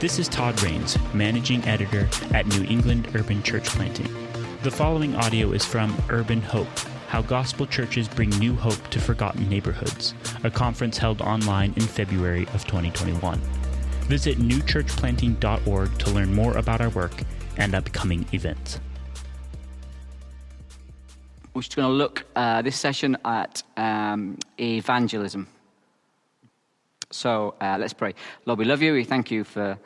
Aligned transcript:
This 0.00 0.18
is 0.18 0.28
Todd 0.28 0.62
Rains, 0.62 0.96
Managing 1.12 1.62
Editor 1.66 2.08
at 2.32 2.46
New 2.46 2.64
England 2.64 3.08
Urban 3.14 3.42
Church 3.42 3.66
Planting. 3.66 4.08
The 4.62 4.70
following 4.70 5.14
audio 5.14 5.52
is 5.52 5.66
from 5.66 5.94
Urban 6.08 6.40
Hope 6.40 6.74
How 7.08 7.20
Gospel 7.20 7.66
Churches 7.66 8.08
Bring 8.08 8.30
New 8.38 8.54
Hope 8.54 8.88
to 8.88 8.98
Forgotten 8.98 9.46
Neighborhoods, 9.50 10.14
a 10.42 10.50
conference 10.50 10.96
held 10.96 11.20
online 11.20 11.74
in 11.76 11.82
February 11.82 12.44
of 12.54 12.64
2021. 12.64 13.38
Visit 14.08 14.38
newchurchplanting.org 14.38 15.98
to 15.98 16.10
learn 16.12 16.32
more 16.32 16.56
about 16.56 16.80
our 16.80 16.88
work 16.88 17.12
and 17.58 17.74
upcoming 17.74 18.24
events. 18.32 18.80
We're 21.52 21.60
just 21.60 21.76
going 21.76 21.88
to 21.88 21.92
look 21.92 22.24
uh, 22.36 22.62
this 22.62 22.78
session 22.78 23.18
at 23.26 23.62
um, 23.76 24.38
evangelism. 24.58 25.46
So 27.10 27.54
uh, 27.60 27.76
let's 27.78 27.92
pray. 27.92 28.14
Lord, 28.46 28.58
we 28.58 28.64
love 28.64 28.82
you. 28.82 28.92
We 28.92 29.04
thank 29.04 29.30
you 29.30 29.44
for 29.44 29.78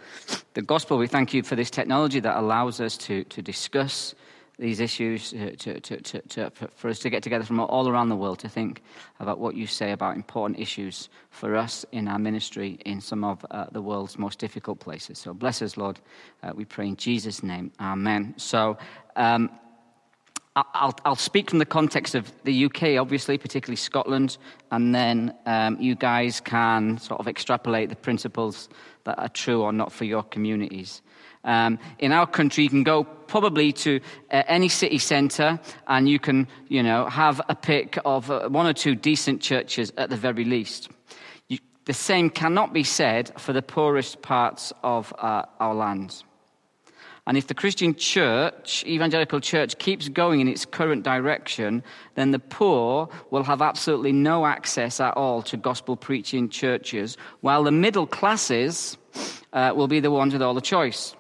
the 0.53 0.63
gospel. 0.63 0.99
We 0.99 1.07
thank 1.07 1.33
you 1.33 1.43
for 1.43 1.57
this 1.57 1.71
technology 1.71 2.21
that 2.21 2.37
allows 2.37 2.81
us 2.81 2.97
to, 2.99 3.25
to 3.25 3.43
discuss 3.43 4.15
these 4.59 4.79
issues, 4.79 5.31
to, 5.31 5.57
to, 5.57 5.81
to, 5.81 6.21
to, 6.21 6.51
for 6.77 6.89
us 6.89 7.01
to 7.01 7.11
get 7.11 7.23
together 7.23 7.45
from 7.45 7.59
all 7.59 7.89
around 7.89 8.09
the 8.09 8.17
world 8.17 8.39
to 8.39 8.49
think 8.49 8.83
about 9.19 9.39
what 9.39 9.57
you 9.57 9.67
say 9.67 9.91
about 9.91 10.15
important 10.15 10.61
issues 10.61 11.09
for 11.31 11.57
us 11.57 11.85
in 11.91 12.07
our 12.07 12.19
ministry 12.19 12.79
in 12.85 13.01
some 13.01 13.25
of 13.25 13.45
uh, 13.51 13.67
the 13.73 13.83
world's 13.83 14.17
most 14.17 14.39
difficult 14.39 14.79
places. 14.79 15.19
So 15.19 15.35
bless 15.35 15.61
us, 15.61 15.77
Lord. 15.77 15.99
Uh, 16.43 16.53
we 16.55 16.65
pray 16.65 16.87
in 16.87 16.97
Jesus' 16.97 17.43
name. 17.43 17.73
Amen. 17.81 18.35
So, 18.37 18.79
um, 19.17 19.51
I'll, 20.57 20.95
I'll, 21.05 21.17
speak 21.17 21.51
from 21.51 21.59
the 21.59 21.67
context 21.67 22.15
of 22.15 22.33
the 22.45 22.67
UK, 22.67 22.97
obviously, 23.01 23.39
particularly 23.39 23.75
Scotland, 23.75 24.39
and 24.71 24.95
then 24.95 25.35
um, 25.47 25.77
you 25.81 25.97
guys 25.97 26.41
can 26.41 26.99
sort 26.99 27.19
of 27.19 27.27
extrapolate 27.27 27.89
the 27.89 27.97
principles 27.97 28.69
that 29.03 29.19
are 29.19 29.29
true 29.29 29.63
or 29.63 29.73
not 29.73 29.91
for 29.91 30.05
your 30.05 30.23
communities. 30.23 31.03
Um, 31.43 31.81
in 31.99 32.13
our 32.13 32.27
country, 32.27 32.63
you 32.63 32.71
can 32.71 32.85
go 32.85 33.03
probably 33.03 33.73
to 33.73 34.01
uh, 34.31 34.45
any 34.47 34.69
city 34.69 34.99
centre 34.99 35.59
and 35.89 36.09
you 36.09 36.21
can, 36.21 36.47
you 36.69 36.85
know, 36.85 37.07
have 37.07 37.41
a 37.49 37.57
pick 37.57 37.99
of 38.05 38.31
uh, 38.31 38.49
one 38.49 38.67
or 38.67 38.73
two 38.73 38.95
decent 38.95 39.43
churches 39.43 39.93
at 39.99 40.09
the 40.09 40.17
very 40.17 40.45
least. 40.45 40.89
You, 41.49 41.59
the 41.85 41.93
same 41.93 42.31
cannot 42.31 42.73
be 42.73 42.85
said 42.85 43.33
for 43.41 43.53
the 43.53 43.61
poorest 43.61 44.23
parts 44.23 44.73
of 44.85 45.13
uh, 45.19 45.43
our 45.59 45.75
lands. 45.75 46.23
And 47.27 47.39
if 47.39 47.47
the 47.47 47.55
Christian 47.55 47.95
church, 47.95 48.85
evangelical 48.87 49.41
church, 49.41 49.79
keeps 49.79 50.09
going 50.09 50.41
in 50.41 50.49
its 50.49 50.67
current 50.67 51.05
direction, 51.05 51.83
then 52.17 52.33
the 52.33 52.39
poor 52.39 53.09
will 53.31 53.45
have 53.45 53.63
absolutely 53.63 54.13
no 54.13 54.45
access 54.45 55.01
at 55.01 55.17
all 55.17 55.41
to 55.43 55.57
gospel 55.57 55.97
preaching 55.97 56.51
churches, 56.51 57.17
while 57.41 57.65
the 57.65 57.73
middle 57.73 58.07
classes 58.07 58.99
uh, 59.55 59.73
will 59.75 59.89
be 59.89 60.01
the 60.01 60.11
ones 60.11 60.35
with 60.35 60.43
all 60.43 60.53
the 60.53 60.61
choice. 60.61 61.17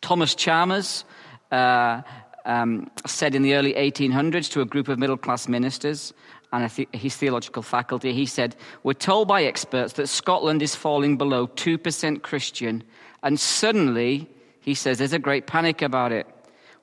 Thomas 0.00 0.36
Chalmers 0.36 1.04
uh, 1.50 2.02
um, 2.44 2.88
said 3.04 3.34
in 3.34 3.42
the 3.42 3.54
early 3.54 3.74
1800s 3.74 4.48
to 4.52 4.60
a 4.60 4.64
group 4.64 4.86
of 4.86 5.00
middle 5.00 5.16
class 5.16 5.48
ministers 5.48 6.12
and 6.52 6.70
his 6.92 7.16
theological 7.16 7.62
faculty, 7.62 8.12
he 8.12 8.24
said, 8.24 8.54
We're 8.84 8.94
told 8.94 9.26
by 9.26 9.42
experts 9.42 9.94
that 9.94 10.06
Scotland 10.06 10.62
is 10.62 10.76
falling 10.76 11.18
below 11.18 11.48
2% 11.48 12.22
Christian, 12.22 12.84
and 13.22 13.38
suddenly 13.38 14.30
he 14.68 14.74
says 14.74 14.98
there's 14.98 15.14
a 15.14 15.18
great 15.18 15.46
panic 15.46 15.80
about 15.80 16.12
it. 16.12 16.26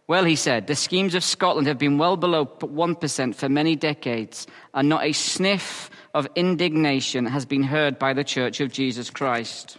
Well, 0.07 0.23
he 0.23 0.35
said, 0.35 0.65
the 0.65 0.73
schemes 0.73 1.13
of 1.13 1.23
Scotland 1.23 1.67
have 1.67 1.77
been 1.77 1.99
well 1.99 2.17
below 2.17 2.47
1% 2.47 3.35
for 3.35 3.47
many 3.47 3.75
decades, 3.75 4.47
and 4.73 4.89
not 4.89 5.05
a 5.05 5.11
sniff 5.11 5.91
of 6.15 6.27
indignation 6.33 7.27
has 7.27 7.45
been 7.45 7.61
heard 7.61 7.99
by 7.99 8.13
the 8.13 8.23
Church 8.23 8.59
of 8.59 8.71
Jesus 8.71 9.11
Christ. 9.11 9.77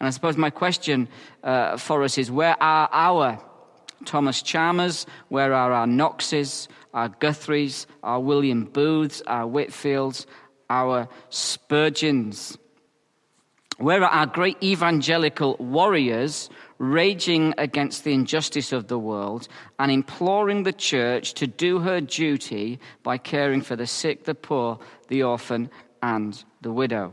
And 0.00 0.08
I 0.08 0.10
suppose 0.10 0.36
my 0.36 0.50
question 0.50 1.06
uh, 1.44 1.76
for 1.76 2.02
us 2.02 2.18
is 2.18 2.28
where 2.28 2.60
are 2.60 2.88
our 2.90 3.40
Thomas 4.04 4.42
Chalmers? 4.42 5.06
Where 5.28 5.54
are 5.54 5.72
our 5.72 5.86
Knoxes, 5.86 6.66
our 6.92 7.08
Guthries, 7.08 7.86
our 8.02 8.18
William 8.18 8.64
Booths, 8.64 9.22
our 9.28 9.46
Whitefields, 9.46 10.26
our 10.68 11.08
Spurgeons? 11.30 12.58
Where 13.78 14.02
are 14.02 14.10
our 14.10 14.26
great 14.26 14.60
evangelical 14.60 15.56
warriors 15.60 16.48
raging 16.78 17.54
against 17.58 18.04
the 18.04 18.12
injustice 18.12 18.72
of 18.72 18.88
the 18.88 18.98
world 18.98 19.48
and 19.78 19.90
imploring 19.90 20.62
the 20.62 20.72
church 20.72 21.34
to 21.34 21.46
do 21.46 21.78
her 21.80 22.00
duty 22.00 22.78
by 23.02 23.18
caring 23.18 23.60
for 23.62 23.76
the 23.76 23.86
sick, 23.86 24.24
the 24.24 24.34
poor, 24.34 24.78
the 25.08 25.22
orphan, 25.22 25.70
and 26.02 26.44
the 26.62 26.72
widow. 26.72 27.12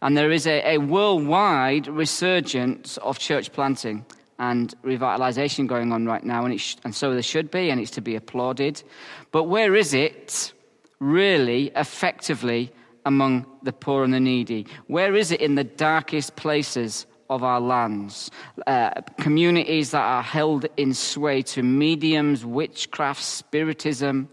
And 0.00 0.16
there 0.16 0.30
is 0.30 0.46
a, 0.46 0.74
a 0.74 0.78
worldwide 0.78 1.86
resurgence 1.86 2.96
of 2.98 3.18
church 3.18 3.52
planting 3.52 4.04
and 4.38 4.74
revitalization 4.82 5.66
going 5.66 5.92
on 5.92 6.06
right 6.06 6.24
now, 6.24 6.44
and, 6.44 6.60
sh- 6.60 6.76
and 6.84 6.94
so 6.94 7.12
there 7.12 7.22
should 7.22 7.50
be, 7.50 7.70
and 7.70 7.80
it's 7.80 7.92
to 7.92 8.00
be 8.00 8.16
applauded. 8.16 8.82
But 9.30 9.44
where 9.44 9.76
is 9.76 9.94
it 9.94 10.52
really 10.98 11.70
effectively 11.76 12.72
among 13.04 13.46
the 13.62 13.72
poor 13.72 14.02
and 14.02 14.12
the 14.12 14.20
needy? 14.20 14.66
Where 14.88 15.14
is 15.14 15.30
it 15.30 15.40
in 15.40 15.54
the 15.54 15.64
darkest 15.64 16.34
places 16.34 17.06
of 17.34 17.42
our 17.42 17.60
lands, 17.60 18.30
uh, 18.66 18.90
communities 19.18 19.92
that 19.92 20.02
are 20.02 20.22
held 20.22 20.66
in 20.76 20.94
sway 20.94 21.42
to 21.42 21.62
mediums, 21.62 22.44
witchcraft, 22.44 23.22
spiritism, 23.22 24.28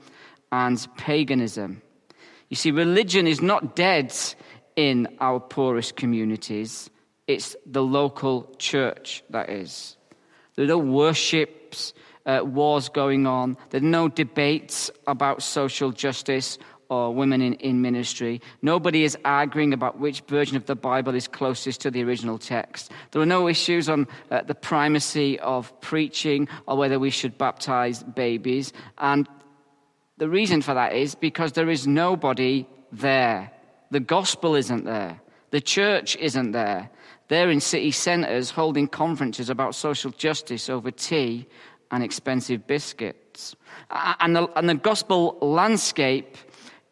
and 0.51 0.87
paganism. 0.97 1.81
You 2.49 2.55
see, 2.55 2.71
religion 2.71 3.27
is 3.27 3.41
not 3.41 3.75
dead 3.75 4.13
in 4.75 5.07
our 5.19 5.39
poorest 5.39 5.95
communities, 5.95 6.89
it's 7.27 7.55
the 7.65 7.83
local 7.83 8.55
church 8.57 9.23
that 9.29 9.49
is. 9.49 9.97
There 10.55 10.65
are 10.65 10.67
no 10.69 10.77
worships, 10.77 11.93
uh, 12.25 12.41
wars 12.43 12.89
going 12.89 13.27
on, 13.27 13.57
there 13.69 13.81
are 13.81 13.83
no 13.83 14.07
debates 14.07 14.89
about 15.05 15.43
social 15.43 15.91
justice 15.91 16.57
or 16.89 17.13
women 17.13 17.41
in, 17.41 17.53
in 17.55 17.81
ministry. 17.81 18.41
Nobody 18.61 19.03
is 19.03 19.17
arguing 19.23 19.73
about 19.73 19.99
which 19.99 20.21
version 20.21 20.57
of 20.57 20.65
the 20.65 20.75
Bible 20.75 21.15
is 21.15 21.27
closest 21.27 21.81
to 21.81 21.91
the 21.91 22.03
original 22.03 22.37
text. 22.37 22.91
There 23.11 23.21
are 23.21 23.27
no 23.27 23.47
issues 23.47 23.87
on 23.87 24.07
uh, 24.31 24.41
the 24.41 24.55
primacy 24.55 25.39
of 25.39 25.79
preaching 25.81 26.47
or 26.67 26.77
whether 26.77 26.99
we 26.99 27.11
should 27.11 27.37
baptize 27.37 28.03
babies. 28.03 28.73
And 28.97 29.29
the 30.17 30.29
reason 30.29 30.61
for 30.61 30.73
that 30.73 30.93
is 30.93 31.15
because 31.15 31.53
there 31.53 31.69
is 31.69 31.87
nobody 31.87 32.67
there. 32.91 33.51
The 33.91 33.99
gospel 33.99 34.55
isn't 34.55 34.85
there. 34.85 35.21
The 35.51 35.61
church 35.61 36.15
isn't 36.17 36.51
there. 36.51 36.89
They're 37.27 37.51
in 37.51 37.59
city 37.59 37.91
centres 37.91 38.49
holding 38.49 38.87
conferences 38.87 39.49
about 39.49 39.75
social 39.75 40.11
justice 40.11 40.69
over 40.69 40.89
tea 40.89 41.47
and 41.91 42.03
expensive 42.03 42.65
biscuits. 42.67 43.55
And 43.91 44.35
the, 44.35 44.47
and 44.57 44.67
the 44.67 44.75
gospel 44.75 45.37
landscape 45.41 46.37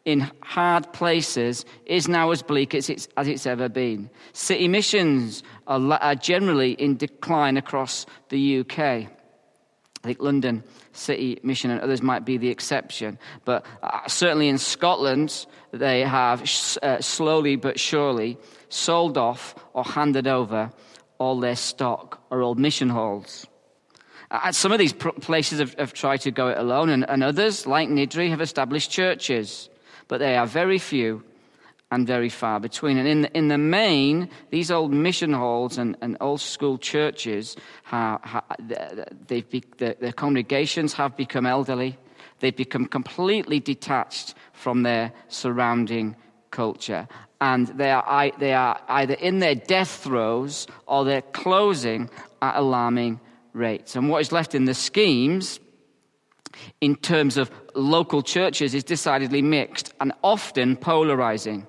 in 0.08 0.20
hard 0.40 0.90
places 0.94 1.66
is 1.84 2.08
now 2.08 2.30
as 2.30 2.40
bleak 2.40 2.74
as 2.74 2.88
it's, 2.88 3.08
as 3.18 3.28
it's 3.28 3.46
ever 3.46 3.68
been. 3.68 4.08
City 4.32 4.66
missions 4.66 5.42
are, 5.66 5.78
are 6.00 6.14
generally 6.14 6.72
in 6.72 6.96
decline 6.96 7.58
across 7.58 8.06
the 8.30 8.60
UK. 8.60 8.78
I 8.78 9.08
think 10.02 10.18
London 10.18 10.64
City 10.92 11.38
Mission 11.42 11.70
and 11.70 11.82
others 11.82 12.00
might 12.00 12.24
be 12.24 12.38
the 12.38 12.48
exception. 12.48 13.18
But 13.44 13.66
uh, 13.82 14.08
certainly 14.08 14.48
in 14.48 14.56
Scotland, 14.56 15.44
they 15.72 16.00
have 16.00 16.40
uh, 16.82 17.02
slowly 17.02 17.56
but 17.56 17.78
surely 17.78 18.38
sold 18.70 19.18
off 19.18 19.54
or 19.74 19.84
handed 19.84 20.26
over 20.26 20.70
all 21.18 21.38
their 21.38 21.56
stock 21.56 22.22
or 22.30 22.40
old 22.40 22.58
mission 22.58 22.88
halls. 22.88 23.46
Uh, 24.30 24.52
some 24.52 24.72
of 24.72 24.78
these 24.78 24.94
places 24.94 25.58
have, 25.58 25.74
have, 25.74 25.92
tried 25.92 26.22
to 26.22 26.30
go 26.30 26.48
it 26.48 26.56
alone, 26.56 26.88
and, 26.88 27.04
and 27.10 27.22
others, 27.22 27.66
like 27.66 27.90
Niddrie, 27.90 28.30
have 28.30 28.40
established 28.40 28.90
churches 28.90 29.68
but 30.08 30.18
they 30.18 30.36
are 30.36 30.46
very 30.46 30.78
few 30.78 31.22
and 31.90 32.06
very 32.06 32.28
far 32.28 32.60
between. 32.60 32.98
And 32.98 33.08
in 33.08 33.22
the, 33.22 33.36
in 33.36 33.48
the 33.48 33.58
main, 33.58 34.28
these 34.50 34.70
old 34.70 34.92
mission 34.92 35.32
halls 35.32 35.78
and, 35.78 35.96
and 36.00 36.16
old 36.20 36.40
school 36.40 36.78
churches, 36.78 37.56
have, 37.84 38.20
be, 39.26 39.62
the, 39.78 39.96
the 40.00 40.12
congregations 40.12 40.92
have 40.94 41.16
become 41.16 41.46
elderly. 41.46 41.96
They've 42.40 42.54
become 42.54 42.86
completely 42.86 43.60
detached 43.60 44.34
from 44.52 44.82
their 44.82 45.12
surrounding 45.28 46.16
culture. 46.50 47.08
And 47.40 47.68
they 47.68 47.90
are, 47.90 48.30
they 48.38 48.52
are 48.52 48.80
either 48.88 49.14
in 49.14 49.38
their 49.38 49.54
death 49.54 50.02
throes 50.02 50.66
or 50.86 51.04
they're 51.04 51.22
closing 51.22 52.10
at 52.42 52.56
alarming 52.56 53.20
rates. 53.52 53.96
And 53.96 54.08
what 54.08 54.20
is 54.20 54.32
left 54.32 54.54
in 54.54 54.64
the 54.66 54.74
schemes 54.74 55.60
in 56.80 56.96
terms 56.96 57.36
of 57.36 57.50
local 57.78 58.22
churches 58.22 58.74
is 58.74 58.84
decidedly 58.84 59.42
mixed 59.42 59.92
and 60.00 60.12
often 60.22 60.76
polarizing. 60.76 61.66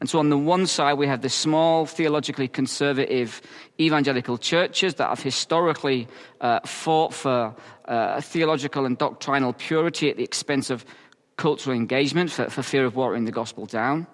And 0.00 0.08
so, 0.10 0.18
on 0.18 0.28
the 0.28 0.36
one 0.36 0.66
side, 0.66 0.94
we 0.94 1.06
have 1.06 1.22
the 1.22 1.30
small, 1.30 1.86
theologically 1.86 2.46
conservative 2.46 3.40
evangelical 3.80 4.36
churches 4.36 4.96
that 4.96 5.08
have 5.08 5.22
historically 5.22 6.06
uh, 6.40 6.60
fought 6.60 7.14
for 7.14 7.56
uh, 7.86 8.20
theological 8.20 8.84
and 8.84 8.98
doctrinal 8.98 9.54
purity 9.54 10.10
at 10.10 10.18
the 10.18 10.24
expense 10.24 10.68
of 10.68 10.84
cultural 11.36 11.74
engagement 11.74 12.30
for, 12.30 12.50
for 12.50 12.62
fear 12.62 12.84
of 12.84 12.96
watering 12.96 13.24
the 13.24 13.32
gospel 13.32 13.64
down. 13.64 14.06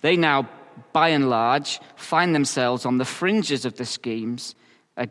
They 0.00 0.16
now, 0.16 0.48
by 0.92 1.08
and 1.08 1.28
large, 1.28 1.80
find 1.96 2.34
themselves 2.34 2.86
on 2.86 2.98
the 2.98 3.04
fringes 3.04 3.64
of 3.64 3.76
the 3.76 3.84
schemes 3.84 4.54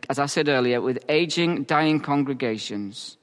as 0.08 0.18
I 0.18 0.26
said 0.26 0.48
earlier, 0.48 0.80
with 0.80 1.04
aging, 1.08 1.64
dying 1.64 2.00
congregations 2.00 3.16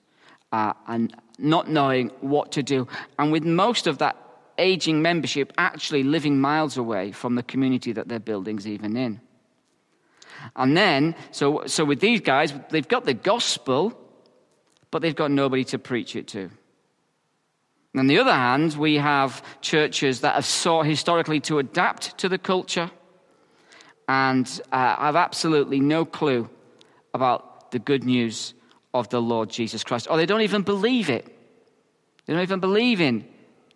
uh, 0.52 0.74
and 0.88 1.16
not 1.38 1.70
knowing 1.70 2.10
what 2.22 2.52
to 2.54 2.64
do. 2.64 2.88
And 3.20 3.32
with 3.32 3.44
most 3.44 3.88
of 3.88 4.00
that 4.00 4.16
aging 4.58 5.02
membership 5.02 5.54
actually 5.58 6.04
living 6.04 6.40
miles 6.40 6.78
away 6.78 7.12
from 7.12 7.36
the 7.36 7.44
community 7.44 7.92
that 7.92 8.08
their 8.08 8.20
building's 8.20 8.68
even 8.68 8.98
in. 8.98 9.22
And 10.56 10.76
then, 10.76 11.16
so, 11.32 11.64
so 11.68 11.86
with 11.86 12.00
these 12.00 12.22
guys, 12.22 12.54
they've 12.70 12.88
got 12.88 13.06
the 13.06 13.14
gospel, 13.14 13.98
but 14.92 15.02
they've 15.02 15.16
got 15.16 15.32
nobody 15.32 15.64
to 15.66 15.80
preach 15.80 16.16
it 16.16 16.28
to. 16.30 16.50
On 17.96 18.08
the 18.08 18.20
other 18.20 18.34
hand, 18.34 18.76
we 18.76 18.96
have 18.96 19.44
churches 19.62 20.22
that 20.22 20.36
have 20.36 20.46
sought 20.46 20.86
historically 20.86 21.40
to 21.42 21.60
adapt 21.60 22.18
to 22.20 22.30
the 22.30 22.38
culture 22.38 22.92
and 24.08 24.62
uh, 24.72 24.96
have 24.98 25.16
absolutely 25.16 25.80
no 25.80 26.06
clue 26.06 26.50
about 27.14 27.72
the 27.72 27.80
good 27.80 28.04
news 28.04 28.54
of 28.94 29.10
the 29.10 29.22
Lord 29.22 29.50
Jesus 29.50 29.84
Christ. 29.84 30.08
Or 30.10 30.18
they 30.18 30.26
don't 30.26 30.42
even 30.42 30.62
believe 30.62 31.10
it. 31.10 31.26
They 32.26 32.34
don't 32.34 32.44
even 32.44 32.60
believe 32.60 33.02
in 33.02 33.26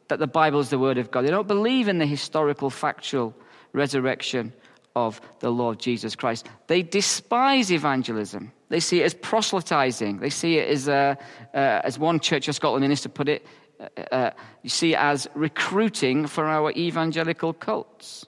that 0.07 0.19
the 0.19 0.27
Bible 0.27 0.59
is 0.59 0.69
the 0.69 0.79
Word 0.79 0.97
of 0.97 1.09
God. 1.09 1.25
They 1.25 1.29
don't 1.29 1.47
believe 1.47 1.87
in 1.87 1.97
the 1.97 2.05
historical, 2.05 2.69
factual 2.69 3.33
resurrection 3.73 4.53
of 4.95 5.21
the 5.39 5.49
Lord 5.49 5.79
Jesus 5.79 6.15
Christ. 6.15 6.47
They 6.67 6.83
despise 6.83 7.71
evangelism. 7.71 8.51
They 8.69 8.79
see 8.79 9.01
it 9.01 9.05
as 9.05 9.13
proselytizing. 9.13 10.19
They 10.19 10.29
see 10.29 10.57
it 10.57 10.69
as, 10.69 10.89
uh, 10.89 11.15
uh, 11.53 11.57
as 11.57 11.97
one 11.97 12.19
Church 12.19 12.47
of 12.47 12.55
Scotland 12.55 12.81
minister 12.81 13.09
put 13.09 13.29
it, 13.29 13.45
uh, 13.79 14.01
uh, 14.11 14.31
you 14.63 14.69
see 14.69 14.93
it 14.93 14.99
as 14.99 15.27
recruiting 15.33 16.27
for 16.27 16.45
our 16.45 16.71
evangelical 16.71 17.53
cults. 17.53 18.25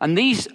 And 0.00 0.16
these, 0.16 0.46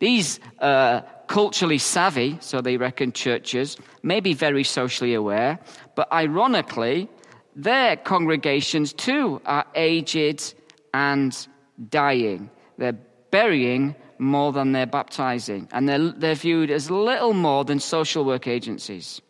these 0.00 0.40
uh, 0.58 1.02
culturally 1.26 1.78
savvy, 1.78 2.38
so 2.40 2.60
they 2.60 2.76
reckon 2.76 3.12
churches, 3.12 3.76
may 4.02 4.20
be 4.20 4.34
very 4.34 4.64
socially 4.64 5.14
aware, 5.14 5.58
but 5.94 6.10
ironically, 6.12 7.08
their 7.54 7.96
congregations 7.96 8.92
too 8.92 9.40
are 9.44 9.66
aged 9.74 10.54
and 10.94 11.46
dying. 11.90 12.50
They're 12.78 12.98
burying 13.30 13.94
more 14.18 14.52
than 14.52 14.72
they're 14.72 14.86
baptizing, 14.86 15.68
and 15.72 15.88
they're, 15.88 16.12
they're 16.12 16.34
viewed 16.34 16.70
as 16.70 16.90
little 16.90 17.34
more 17.34 17.64
than 17.64 17.80
social 17.80 18.24
work 18.24 18.46
agencies. 18.46 19.20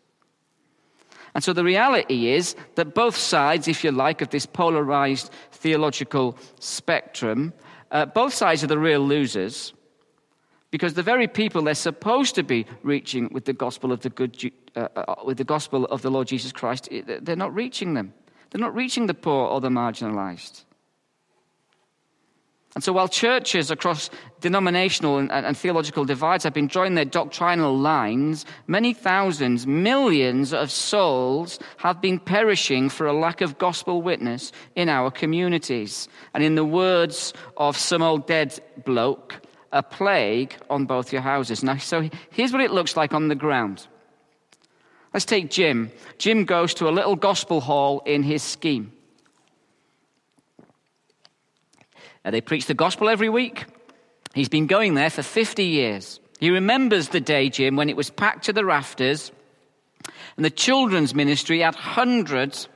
And 1.33 1.43
so 1.43 1.51
the 1.51 1.63
reality 1.63 2.29
is 2.29 2.55
that 2.75 2.93
both 2.93 3.17
sides, 3.17 3.67
if 3.67 3.83
you 3.83 3.91
like, 3.91 4.21
of 4.21 4.29
this 4.29 4.45
polarized 4.45 5.31
theological 5.51 6.37
spectrum, 6.59 7.53
uh, 7.91 8.05
both 8.05 8.33
sides 8.33 8.63
are 8.63 8.67
the 8.67 8.77
real 8.77 9.01
losers 9.01 9.73
because 10.73 10.95
the 10.95 11.03
very 11.03 11.27
people 11.27 11.61
they're 11.61 11.75
supposed 11.75 12.33
to 12.33 12.41
be 12.41 12.65
reaching 12.81 13.29
with 13.31 13.45
the 13.45 13.53
gospel 13.53 13.91
of 13.91 13.99
the 13.99 14.09
good 14.09 14.51
uh, 14.75 14.87
uh, 14.95 15.15
with 15.23 15.37
the 15.37 15.43
gospel 15.43 15.85
of 15.85 16.01
the 16.01 16.09
Lord 16.09 16.27
Jesus 16.27 16.51
Christ, 16.51 16.89
they're 17.05 17.35
not 17.35 17.53
reaching 17.53 17.93
them. 17.93 18.11
They're 18.49 18.59
not 18.59 18.73
reaching 18.73 19.05
the 19.05 19.13
poor 19.13 19.45
or 19.47 19.61
the 19.61 19.69
marginalized. 19.69 20.63
And 22.73 22.83
so, 22.83 22.91
while 22.91 23.07
churches 23.07 23.69
across 23.69 24.09
denominational 24.41 25.19
and, 25.19 25.31
and, 25.31 25.55
theological 25.55 26.05
divides 26.05 26.43
have 26.43 26.55
been 26.55 26.65
drawing 26.65 26.95
their 26.95 27.05
doctrinal 27.05 27.77
lines, 27.77 28.43
many 28.65 28.95
thousands, 28.95 29.67
millions 29.67 30.55
of 30.55 30.71
souls 30.71 31.59
have 31.77 32.01
been 32.01 32.17
perishing 32.17 32.89
for 32.89 33.05
a 33.05 33.13
lack 33.13 33.41
of 33.41 33.59
gospel 33.59 34.01
witness 34.01 34.51
in 34.75 34.89
our 34.89 35.11
communities. 35.11 36.07
And 36.33 36.43
in 36.43 36.55
the 36.55 36.65
words 36.65 37.31
of 37.57 37.77
some 37.77 38.01
old 38.01 38.25
dead 38.25 38.59
bloke, 38.83 39.39
a 39.73 39.83
plague 39.83 40.55
on 40.69 40.85
both 40.85 41.11
your 41.11 41.23
houses. 41.23 41.63
Now, 41.63 41.77
so 41.77 42.09
here's 42.29 42.53
what 42.53 42.61
it 42.61 42.71
looks 42.71 42.95
like 42.95 43.13
on 43.13 43.27
the 43.27 43.35
ground. 43.35 43.85
Let's 45.13 45.25
take 45.25 45.49
Jim. 45.49 45.91
Jim 46.17 46.45
goes 46.45 46.73
to 46.75 46.87
a 46.87 46.91
little 46.91 47.15
gospel 47.15 47.59
hall 47.59 48.01
in 48.05 48.23
his 48.23 48.41
scheme. 48.41 48.93
Uh, 52.23 52.31
they 52.31 52.39
preach 52.39 52.67
the 52.67 52.73
gospel 52.73 53.09
every 53.09 53.29
week. 53.29 53.65
He's 54.33 54.49
been 54.49 54.67
going 54.67 54.93
there 54.93 55.09
for 55.09 55.23
50 55.23 55.65
years. 55.65 56.19
He 56.39 56.49
remembers 56.49 57.09
the 57.09 57.19
day, 57.19 57.49
Jim, 57.49 57.75
when 57.75 57.89
it 57.89 57.97
was 57.97 58.09
packed 58.09 58.45
to 58.45 58.53
the 58.53 58.65
rafters 58.65 59.31
and 60.35 60.45
the 60.45 60.49
children's 60.49 61.13
ministry 61.13 61.59
had 61.59 61.75
hundreds 61.75 62.67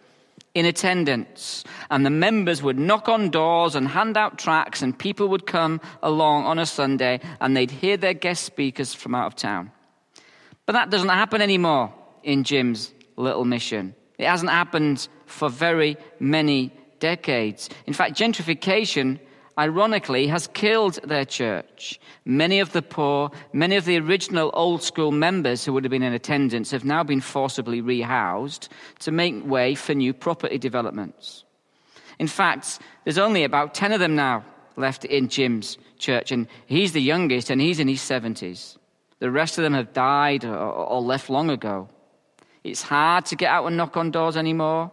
in 0.57 0.65
attendance. 0.65 1.63
And 1.91 2.03
the 2.03 2.09
members 2.09 2.63
would 2.63 2.79
knock 2.79 3.07
on 3.07 3.29
doors 3.29 3.75
and 3.75 3.87
hand 3.87 4.17
out 4.17 4.39
tracts, 4.39 4.81
and 4.81 4.97
people 4.97 5.27
would 5.29 5.45
come 5.45 5.79
along 6.01 6.45
on 6.45 6.57
a 6.57 6.65
Sunday 6.65 7.19
and 7.39 7.55
they'd 7.55 7.69
hear 7.69 7.95
their 7.95 8.15
guest 8.15 8.43
speakers 8.43 8.93
from 8.93 9.13
out 9.13 9.27
of 9.27 9.35
town. 9.35 9.71
But 10.65 10.73
that 10.73 10.89
doesn't 10.89 11.09
happen 11.09 11.41
anymore 11.41 11.93
in 12.23 12.43
Jim's 12.43 12.91
little 13.15 13.45
mission. 13.45 13.93
It 14.17 14.25
hasn't 14.25 14.49
happened 14.49 15.07
for 15.27 15.47
very 15.47 15.95
many 16.19 16.73
decades. 16.99 17.69
In 17.85 17.93
fact, 17.93 18.17
gentrification, 18.17 19.19
ironically, 19.57 20.27
has 20.27 20.47
killed 20.47 20.99
their 21.03 21.25
church. 21.25 21.99
Many 22.25 22.59
of 22.59 22.71
the 22.73 22.81
poor, 22.81 23.31
many 23.53 23.75
of 23.75 23.85
the 23.85 23.97
original 23.97 24.51
old 24.53 24.83
school 24.83 25.11
members 25.11 25.65
who 25.65 25.73
would 25.73 25.83
have 25.83 25.91
been 25.91 26.03
in 26.03 26.13
attendance 26.13 26.71
have 26.71 26.85
now 26.85 27.03
been 27.03 27.21
forcibly 27.21 27.81
rehoused 27.81 28.69
to 28.99 29.11
make 29.11 29.45
way 29.45 29.75
for 29.75 29.93
new 29.93 30.13
property 30.13 30.57
developments. 30.57 31.43
In 32.19 32.27
fact, 32.27 32.79
there's 33.03 33.17
only 33.17 33.43
about 33.43 33.73
10 33.73 33.91
of 33.91 33.99
them 33.99 34.15
now 34.15 34.43
left 34.75 35.05
in 35.05 35.27
Jim's 35.27 35.77
church, 35.97 36.31
and 36.31 36.47
he's 36.67 36.91
the 36.91 37.01
youngest 37.01 37.49
and 37.49 37.59
he's 37.59 37.79
in 37.79 37.87
his 37.87 38.01
70s. 38.01 38.77
The 39.19 39.31
rest 39.31 39.57
of 39.57 39.63
them 39.63 39.73
have 39.73 39.93
died 39.93 40.45
or, 40.45 40.55
or 40.55 41.01
left 41.01 41.29
long 41.29 41.49
ago. 41.49 41.89
It's 42.63 42.81
hard 42.81 43.25
to 43.27 43.35
get 43.35 43.49
out 43.49 43.65
and 43.65 43.77
knock 43.77 43.97
on 43.97 44.11
doors 44.11 44.37
anymore. 44.37 44.91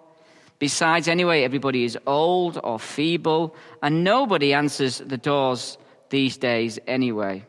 Besides, 0.65 1.09
anyway, 1.09 1.43
everybody 1.43 1.85
is 1.85 1.99
old 2.07 2.59
or 2.65 2.79
feeble, 2.79 3.55
and 3.83 4.03
nobody 4.03 4.55
answers 4.55 4.97
the 4.97 5.19
doors 5.19 5.77
these 6.09 6.39
days 6.39 6.79
anyway. 6.87 7.45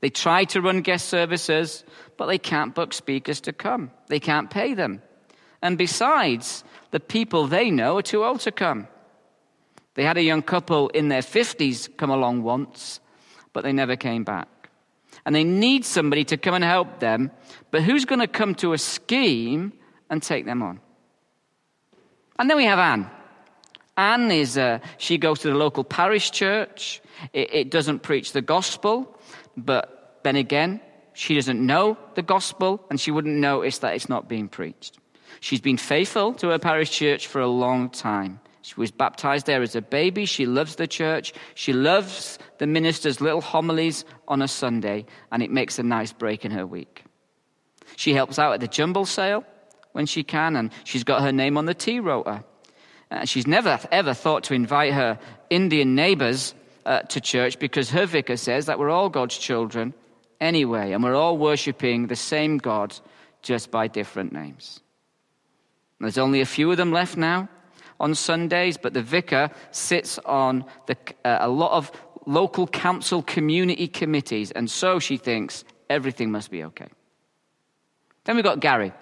They 0.00 0.10
try 0.10 0.42
to 0.46 0.60
run 0.60 0.80
guest 0.80 1.08
services, 1.08 1.84
but 2.16 2.26
they 2.26 2.38
can't 2.38 2.74
book 2.74 2.92
speakers 2.92 3.40
to 3.42 3.52
come. 3.52 3.92
They 4.08 4.18
can't 4.18 4.50
pay 4.50 4.74
them. 4.74 5.02
And 5.62 5.78
besides, 5.78 6.64
the 6.90 6.98
people 6.98 7.46
they 7.46 7.70
know 7.70 7.98
are 7.98 8.02
too 8.02 8.24
old 8.24 8.40
to 8.40 8.50
come. 8.50 8.88
They 9.94 10.02
had 10.02 10.16
a 10.16 10.22
young 10.24 10.42
couple 10.42 10.88
in 10.88 11.06
their 11.06 11.22
50s 11.22 11.96
come 11.96 12.10
along 12.10 12.42
once, 12.42 12.98
but 13.52 13.62
they 13.62 13.72
never 13.72 13.94
came 13.94 14.24
back 14.24 14.48
and 15.24 15.32
they 15.32 15.44
need 15.44 15.84
somebody 15.84 16.24
to 16.24 16.36
come 16.36 16.54
and 16.54 16.64
help 16.64 16.98
them. 16.98 17.30
But 17.70 17.84
who's 17.84 18.04
going 18.04 18.18
to 18.18 18.26
come 18.26 18.56
to 18.56 18.72
a 18.72 18.78
scheme 18.78 19.74
and 20.10 20.20
take 20.20 20.44
them 20.44 20.60
on? 20.60 20.80
And 22.38 22.50
then 22.50 22.56
we 22.56 22.64
have 22.64 22.78
Anne. 22.78 23.10
Anne 23.96 24.30
is, 24.30 24.58
uh, 24.58 24.78
she 24.98 25.16
goes 25.16 25.40
to 25.40 25.48
the 25.48 25.54
local 25.54 25.84
parish 25.84 26.30
church. 26.30 27.00
It, 27.32 27.54
it 27.54 27.70
doesn't 27.70 28.00
preach 28.00 28.32
the 28.32 28.42
gospel, 28.42 29.18
but 29.56 30.20
then 30.22 30.36
again, 30.36 30.80
she 31.14 31.34
doesn't 31.34 31.64
know 31.64 31.96
the 32.14 32.22
gospel 32.22 32.84
and 32.90 33.00
she 33.00 33.10
wouldn't 33.10 33.36
notice 33.36 33.78
that 33.78 33.94
it's 33.94 34.08
not 34.08 34.28
being 34.28 34.48
preached. 34.48 34.98
She's 35.40 35.62
been 35.62 35.78
faithful 35.78 36.34
to 36.34 36.48
her 36.48 36.58
parish 36.58 36.90
church 36.90 37.26
for 37.26 37.40
a 37.40 37.46
long 37.46 37.88
time. 37.88 38.40
She 38.60 38.74
was 38.76 38.90
baptized 38.90 39.46
there 39.46 39.62
as 39.62 39.76
a 39.76 39.80
baby. 39.80 40.26
She 40.26 40.44
loves 40.44 40.76
the 40.76 40.86
church. 40.86 41.32
She 41.54 41.72
loves 41.72 42.38
the 42.58 42.66
minister's 42.66 43.20
little 43.20 43.40
homilies 43.40 44.04
on 44.26 44.42
a 44.42 44.48
Sunday, 44.48 45.06
and 45.30 45.40
it 45.40 45.52
makes 45.52 45.78
a 45.78 45.84
nice 45.84 46.12
break 46.12 46.44
in 46.44 46.50
her 46.50 46.66
week. 46.66 47.04
She 47.94 48.12
helps 48.12 48.38
out 48.40 48.54
at 48.54 48.60
the 48.60 48.66
jumble 48.66 49.06
sale 49.06 49.44
when 49.96 50.04
she 50.04 50.22
can, 50.22 50.56
and 50.56 50.70
she's 50.84 51.04
got 51.04 51.22
her 51.22 51.32
name 51.32 51.56
on 51.56 51.64
the 51.64 51.72
tea 51.72 52.00
rota. 52.00 52.44
Uh, 53.10 53.24
she's 53.24 53.46
never, 53.46 53.80
ever 53.90 54.12
thought 54.12 54.44
to 54.44 54.52
invite 54.52 54.92
her 54.92 55.18
Indian 55.48 55.94
neighbors 55.94 56.54
uh, 56.84 57.00
to 57.00 57.18
church 57.18 57.58
because 57.58 57.88
her 57.88 58.04
vicar 58.04 58.36
says 58.36 58.66
that 58.66 58.78
we're 58.78 58.90
all 58.90 59.08
God's 59.08 59.38
children 59.38 59.94
anyway, 60.38 60.92
and 60.92 61.02
we're 61.02 61.14
all 61.14 61.38
worshiping 61.38 62.08
the 62.08 62.16
same 62.16 62.58
God 62.58 62.94
just 63.40 63.70
by 63.70 63.88
different 63.88 64.34
names. 64.34 64.80
There's 65.98 66.18
only 66.18 66.42
a 66.42 66.46
few 66.46 66.70
of 66.70 66.76
them 66.76 66.92
left 66.92 67.16
now 67.16 67.48
on 67.98 68.14
Sundays, 68.14 68.76
but 68.76 68.92
the 68.92 69.00
vicar 69.00 69.48
sits 69.70 70.18
on 70.26 70.66
the, 70.88 70.98
uh, 71.24 71.38
a 71.40 71.48
lot 71.48 71.72
of 71.72 71.90
local 72.26 72.66
council 72.66 73.22
community 73.22 73.88
committees, 73.88 74.50
and 74.50 74.70
so 74.70 74.98
she 74.98 75.16
thinks 75.16 75.64
everything 75.88 76.30
must 76.30 76.50
be 76.50 76.64
okay. 76.64 76.88
Then 78.24 78.36
we've 78.36 78.44
got 78.44 78.60
Gary. 78.60 78.92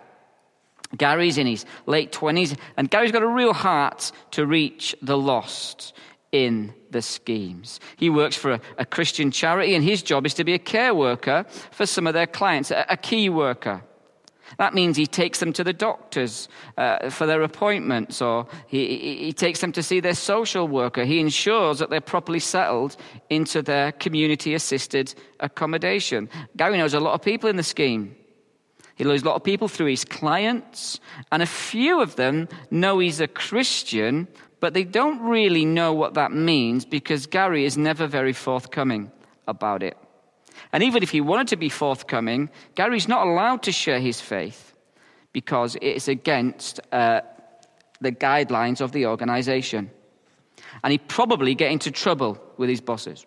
Gary's 0.97 1.39
in 1.39 1.47
his 1.47 1.65
late 1.87 2.13
20s, 2.13 2.57
and 2.77 2.91
Gary's 2.91 3.13
got 3.13 3.23
a 3.23 3.29
real 3.29 3.53
heart 3.53 4.13
to 4.33 4.47
reach 4.47 4.95
the 5.03 5.17
lost 5.17 5.93
in 6.33 6.75
the 6.91 7.01
schemes. 7.01 7.79
He 7.97 8.11
works 8.11 8.37
for 8.37 8.55
a, 8.55 8.61
a 8.79 8.85
Christian 8.85 9.31
charity, 9.31 9.75
and 9.75 9.85
his 9.85 10.03
job 10.03 10.27
is 10.27 10.35
to 10.35 10.45
be 10.45 10.55
a 10.55 10.59
care 10.59 10.95
worker 10.95 11.47
for 11.71 11.87
some 11.87 12.07
of 12.07 12.15
their 12.15 12.27
clients, 12.27 12.71
a, 12.71 12.85
a 12.89 12.97
key 12.97 13.29
worker. 13.29 13.83
That 14.59 14.75
means 14.75 14.97
he 14.97 15.07
takes 15.07 15.41
them 15.41 15.53
to 15.55 15.65
the 15.65 15.73
doctors 15.73 16.49
uh, 16.77 17.11
for 17.11 17.27
their 17.27 17.43
appointments, 17.43 18.21
or 18.21 18.47
he, 18.67 19.25
he 19.25 19.33
takes 19.33 19.61
them 19.61 19.73
to 19.73 19.83
see 19.83 20.01
their 20.01 20.15
social 20.15 20.69
worker. 20.69 21.05
He 21.05 21.21
ensures 21.21 21.79
that 21.79 21.91
they're 21.91 22.01
properly 22.01 22.41
settled 22.41 22.97
into 23.31 23.63
their 23.63 23.93
community 23.93 24.55
assisted 24.55 25.15
accommodation. 25.41 26.29
Gary 26.57 26.79
knows 26.79 26.95
a 26.95 27.01
lot 27.01 27.15
of 27.15 27.23
people 27.23 27.49
in 27.49 27.57
the 27.57 27.63
scheme. 27.63 28.17
He 28.97 29.05
lures 29.05 29.23
a 29.23 29.27
lot 29.27 29.37
of 29.37 29.45
people 29.45 29.69
through 29.69 29.87
his 29.87 30.05
clients, 30.05 31.01
and 31.33 31.43
a 31.43 31.47
few 31.47 32.01
of 32.01 32.17
them 32.17 32.49
know 32.71 33.01
he's 33.01 33.21
a 33.21 33.27
Christian, 33.27 34.29
but 34.61 34.73
they 34.73 34.85
don't 34.85 35.21
really 35.21 35.65
know 35.65 35.93
what 35.93 36.15
that 36.15 36.33
means 36.33 36.85
because 36.85 37.27
Gary 37.27 37.65
is 37.65 37.77
never 37.77 38.07
very 38.07 38.33
forthcoming 38.33 39.11
about 39.49 39.83
it. 39.83 39.97
And 40.73 40.83
even 40.83 41.03
if 41.03 41.11
he 41.11 41.21
wanted 41.21 41.49
to 41.49 41.57
be 41.57 41.69
forthcoming, 41.69 42.51
Gary's 42.75 43.09
not 43.09 43.27
allowed 43.27 43.63
to 43.65 43.73
share 43.73 44.01
his 44.01 44.21
faith 44.21 44.75
because 45.33 45.77
it's 45.83 46.09
against 46.09 46.81
uh, 46.93 47.21
the 48.01 48.13
guidelines 48.13 48.81
of 48.81 48.93
the 48.93 49.07
organization. 49.07 49.91
And 50.83 50.93
he'd 50.93 51.09
probably 51.09 51.55
get 51.55 51.73
into 51.73 51.91
trouble 51.91 52.41
with 52.57 52.69
his 52.69 52.81
bosses. 52.81 53.27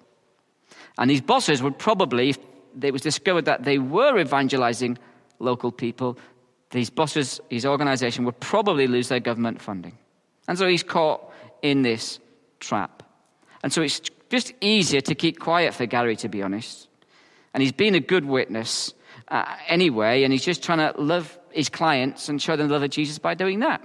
And 0.98 1.12
his 1.12 1.22
bosses 1.22 1.62
would 1.62 1.78
probably, 1.78 2.30
if 2.30 2.40
it 2.82 2.94
was 2.94 3.02
discovered 3.02 3.46
that 3.46 3.64
they 3.64 3.78
were 3.78 4.18
evangelizing 4.18 4.98
local 5.40 5.72
people, 5.72 6.18
these 6.72 6.90
bosses, 6.90 7.40
his 7.50 7.66
organization 7.66 8.26
would 8.26 8.40
probably 8.40 8.88
lose 8.88 9.10
their 9.10 9.20
government 9.20 9.62
funding. 9.62 9.98
And 10.48 10.58
so 10.58 10.68
he's 10.68 10.84
caught 10.84 11.32
in 11.62 11.82
this 11.82 12.20
trap. 12.60 13.04
And 13.64 13.72
so 13.72 13.82
it's 13.82 14.02
just 14.30 14.54
easier 14.62 15.02
to 15.02 15.16
keep 15.16 15.40
quiet 15.40 15.74
for 15.74 15.86
Gary, 15.86 16.16
to 16.18 16.30
be 16.30 16.42
honest. 16.42 16.88
And 17.54 17.64
he's 17.64 17.72
been 17.72 17.96
a 17.96 18.00
good 18.00 18.26
witness 18.26 18.94
uh, 19.30 19.46
anyway, 19.68 20.24
and 20.24 20.32
he's 20.32 20.46
just 20.46 20.64
trying 20.64 20.80
to 20.80 21.00
love 21.02 21.38
his 21.52 21.70
clients 21.70 22.30
and 22.30 22.42
show 22.42 22.56
them 22.56 22.68
the 22.68 22.74
love 22.74 22.84
of 22.84 22.90
Jesus 22.90 23.20
by 23.20 23.34
doing 23.34 23.60
that. 23.60 23.82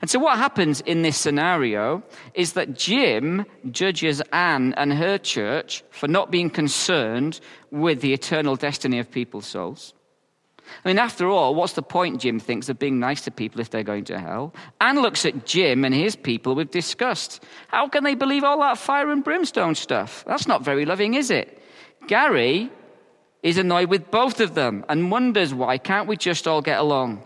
And 0.00 0.08
so, 0.08 0.18
what 0.18 0.38
happens 0.38 0.80
in 0.80 1.02
this 1.02 1.16
scenario 1.16 2.02
is 2.34 2.54
that 2.54 2.74
Jim 2.74 3.44
judges 3.70 4.22
Anne 4.32 4.72
and 4.74 4.92
her 4.92 5.18
church 5.18 5.82
for 5.90 6.08
not 6.08 6.30
being 6.30 6.50
concerned 6.50 7.40
with 7.70 8.00
the 8.00 8.12
eternal 8.12 8.56
destiny 8.56 8.98
of 8.98 9.10
people's 9.10 9.46
souls. 9.46 9.92
I 10.84 10.88
mean, 10.88 10.98
after 10.98 11.28
all, 11.28 11.54
what's 11.54 11.74
the 11.74 11.82
point, 11.82 12.20
Jim 12.20 12.40
thinks, 12.40 12.68
of 12.68 12.78
being 12.78 12.98
nice 12.98 13.22
to 13.22 13.30
people 13.30 13.60
if 13.60 13.70
they're 13.70 13.82
going 13.82 14.04
to 14.04 14.18
hell? 14.18 14.54
Anne 14.80 15.00
looks 15.00 15.24
at 15.24 15.46
Jim 15.46 15.84
and 15.84 15.94
his 15.94 16.16
people 16.16 16.54
with 16.54 16.70
disgust. 16.70 17.42
How 17.68 17.88
can 17.88 18.04
they 18.04 18.14
believe 18.14 18.44
all 18.44 18.60
that 18.60 18.78
fire 18.78 19.10
and 19.10 19.22
brimstone 19.22 19.74
stuff? 19.74 20.24
That's 20.26 20.46
not 20.46 20.64
very 20.64 20.84
loving, 20.84 21.14
is 21.14 21.30
it? 21.30 21.62
Gary 22.06 22.70
is 23.42 23.58
annoyed 23.58 23.90
with 23.90 24.10
both 24.10 24.40
of 24.40 24.54
them 24.54 24.84
and 24.88 25.10
wonders 25.10 25.52
why 25.52 25.78
can't 25.78 26.08
we 26.08 26.16
just 26.16 26.48
all 26.48 26.62
get 26.62 26.78
along? 26.78 27.24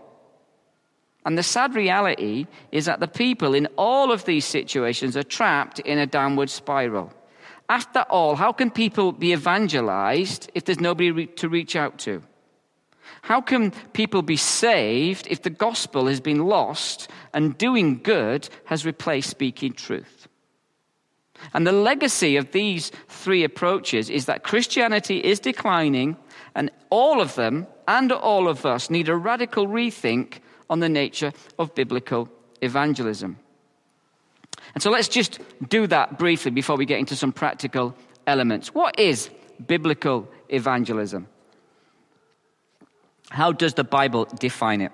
And 1.25 1.37
the 1.37 1.43
sad 1.43 1.75
reality 1.75 2.47
is 2.71 2.85
that 2.85 2.99
the 2.99 3.07
people 3.07 3.53
in 3.53 3.67
all 3.77 4.11
of 4.11 4.25
these 4.25 4.45
situations 4.45 5.15
are 5.17 5.23
trapped 5.23 5.79
in 5.79 5.97
a 5.97 6.07
downward 6.07 6.49
spiral. 6.49 7.13
After 7.69 7.99
all, 8.09 8.35
how 8.35 8.51
can 8.51 8.71
people 8.71 9.11
be 9.11 9.33
evangelized 9.33 10.49
if 10.55 10.65
there's 10.65 10.79
nobody 10.79 11.27
to 11.27 11.49
reach 11.49 11.75
out 11.75 11.99
to? 11.99 12.23
How 13.21 13.41
can 13.41 13.71
people 13.93 14.21
be 14.21 14.37
saved 14.37 15.27
if 15.29 15.41
the 15.41 15.49
gospel 15.49 16.07
has 16.07 16.19
been 16.19 16.45
lost 16.45 17.09
and 17.33 17.57
doing 17.57 17.99
good 18.01 18.49
has 18.65 18.85
replaced 18.85 19.29
speaking 19.29 19.73
truth? 19.73 20.27
And 21.53 21.65
the 21.65 21.71
legacy 21.71 22.35
of 22.37 22.51
these 22.51 22.91
three 23.07 23.43
approaches 23.43 24.09
is 24.09 24.25
that 24.25 24.43
Christianity 24.43 25.17
is 25.19 25.39
declining, 25.39 26.17
and 26.55 26.69
all 26.89 27.21
of 27.21 27.35
them 27.35 27.67
and 27.87 28.11
all 28.11 28.47
of 28.47 28.65
us 28.65 28.89
need 28.89 29.09
a 29.09 29.15
radical 29.15 29.67
rethink 29.67 30.39
on 30.69 30.79
the 30.79 30.89
nature 30.89 31.31
of 31.57 31.73
biblical 31.75 32.29
evangelism. 32.61 33.37
And 34.73 34.83
so 34.83 34.91
let's 34.91 35.07
just 35.07 35.39
do 35.67 35.87
that 35.87 36.17
briefly 36.17 36.51
before 36.51 36.75
we 36.75 36.85
get 36.85 36.99
into 36.99 37.15
some 37.15 37.31
practical 37.31 37.95
elements. 38.27 38.73
What 38.73 38.99
is 38.99 39.29
biblical 39.65 40.27
evangelism? 40.49 41.27
How 43.29 43.51
does 43.51 43.75
the 43.75 43.83
Bible 43.83 44.25
define 44.39 44.81
it? 44.81 44.91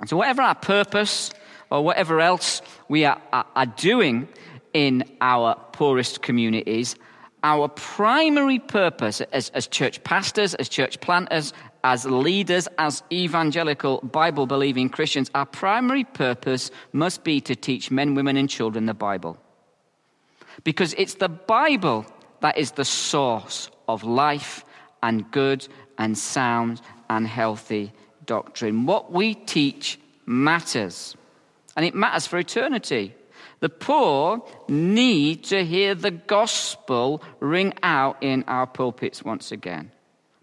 And 0.00 0.08
so, 0.08 0.16
whatever 0.16 0.42
our 0.42 0.54
purpose 0.54 1.32
or 1.70 1.84
whatever 1.84 2.20
else 2.20 2.60
we 2.88 3.04
are, 3.04 3.20
are, 3.32 3.46
are 3.54 3.66
doing 3.66 4.28
in 4.72 5.04
our 5.20 5.54
poorest 5.72 6.22
communities, 6.22 6.96
our 7.44 7.68
primary 7.68 8.58
purpose 8.58 9.20
as, 9.20 9.50
as 9.50 9.66
church 9.66 10.02
pastors, 10.04 10.54
as 10.54 10.68
church 10.68 11.00
planters, 11.00 11.52
as 11.84 12.04
leaders, 12.04 12.68
as 12.78 13.02
evangelical 13.12 14.00
Bible 14.00 14.46
believing 14.46 14.88
Christians, 14.88 15.30
our 15.34 15.46
primary 15.46 16.04
purpose 16.04 16.70
must 16.92 17.24
be 17.24 17.40
to 17.40 17.56
teach 17.56 17.90
men, 17.90 18.14
women, 18.14 18.36
and 18.36 18.48
children 18.48 18.86
the 18.86 18.94
Bible. 18.94 19.36
Because 20.64 20.94
it's 20.98 21.14
the 21.14 21.28
Bible 21.28 22.06
that 22.40 22.58
is 22.58 22.72
the 22.72 22.84
source 22.84 23.70
of 23.88 24.04
life 24.04 24.64
and 25.02 25.28
good 25.30 25.66
and 25.98 26.16
sound 26.16 26.80
and 27.16 27.26
healthy 27.26 27.92
doctrine. 28.24 28.86
What 28.86 29.12
we 29.12 29.34
teach 29.34 29.98
matters, 30.24 31.16
and 31.76 31.84
it 31.84 31.94
matters 31.94 32.26
for 32.26 32.38
eternity. 32.38 33.14
The 33.60 33.68
poor 33.68 34.42
need 34.68 35.44
to 35.44 35.64
hear 35.64 35.94
the 35.94 36.10
gospel 36.10 37.22
ring 37.38 37.74
out 37.82 38.16
in 38.20 38.44
our 38.48 38.66
pulpits 38.66 39.22
once 39.22 39.52
again. 39.52 39.92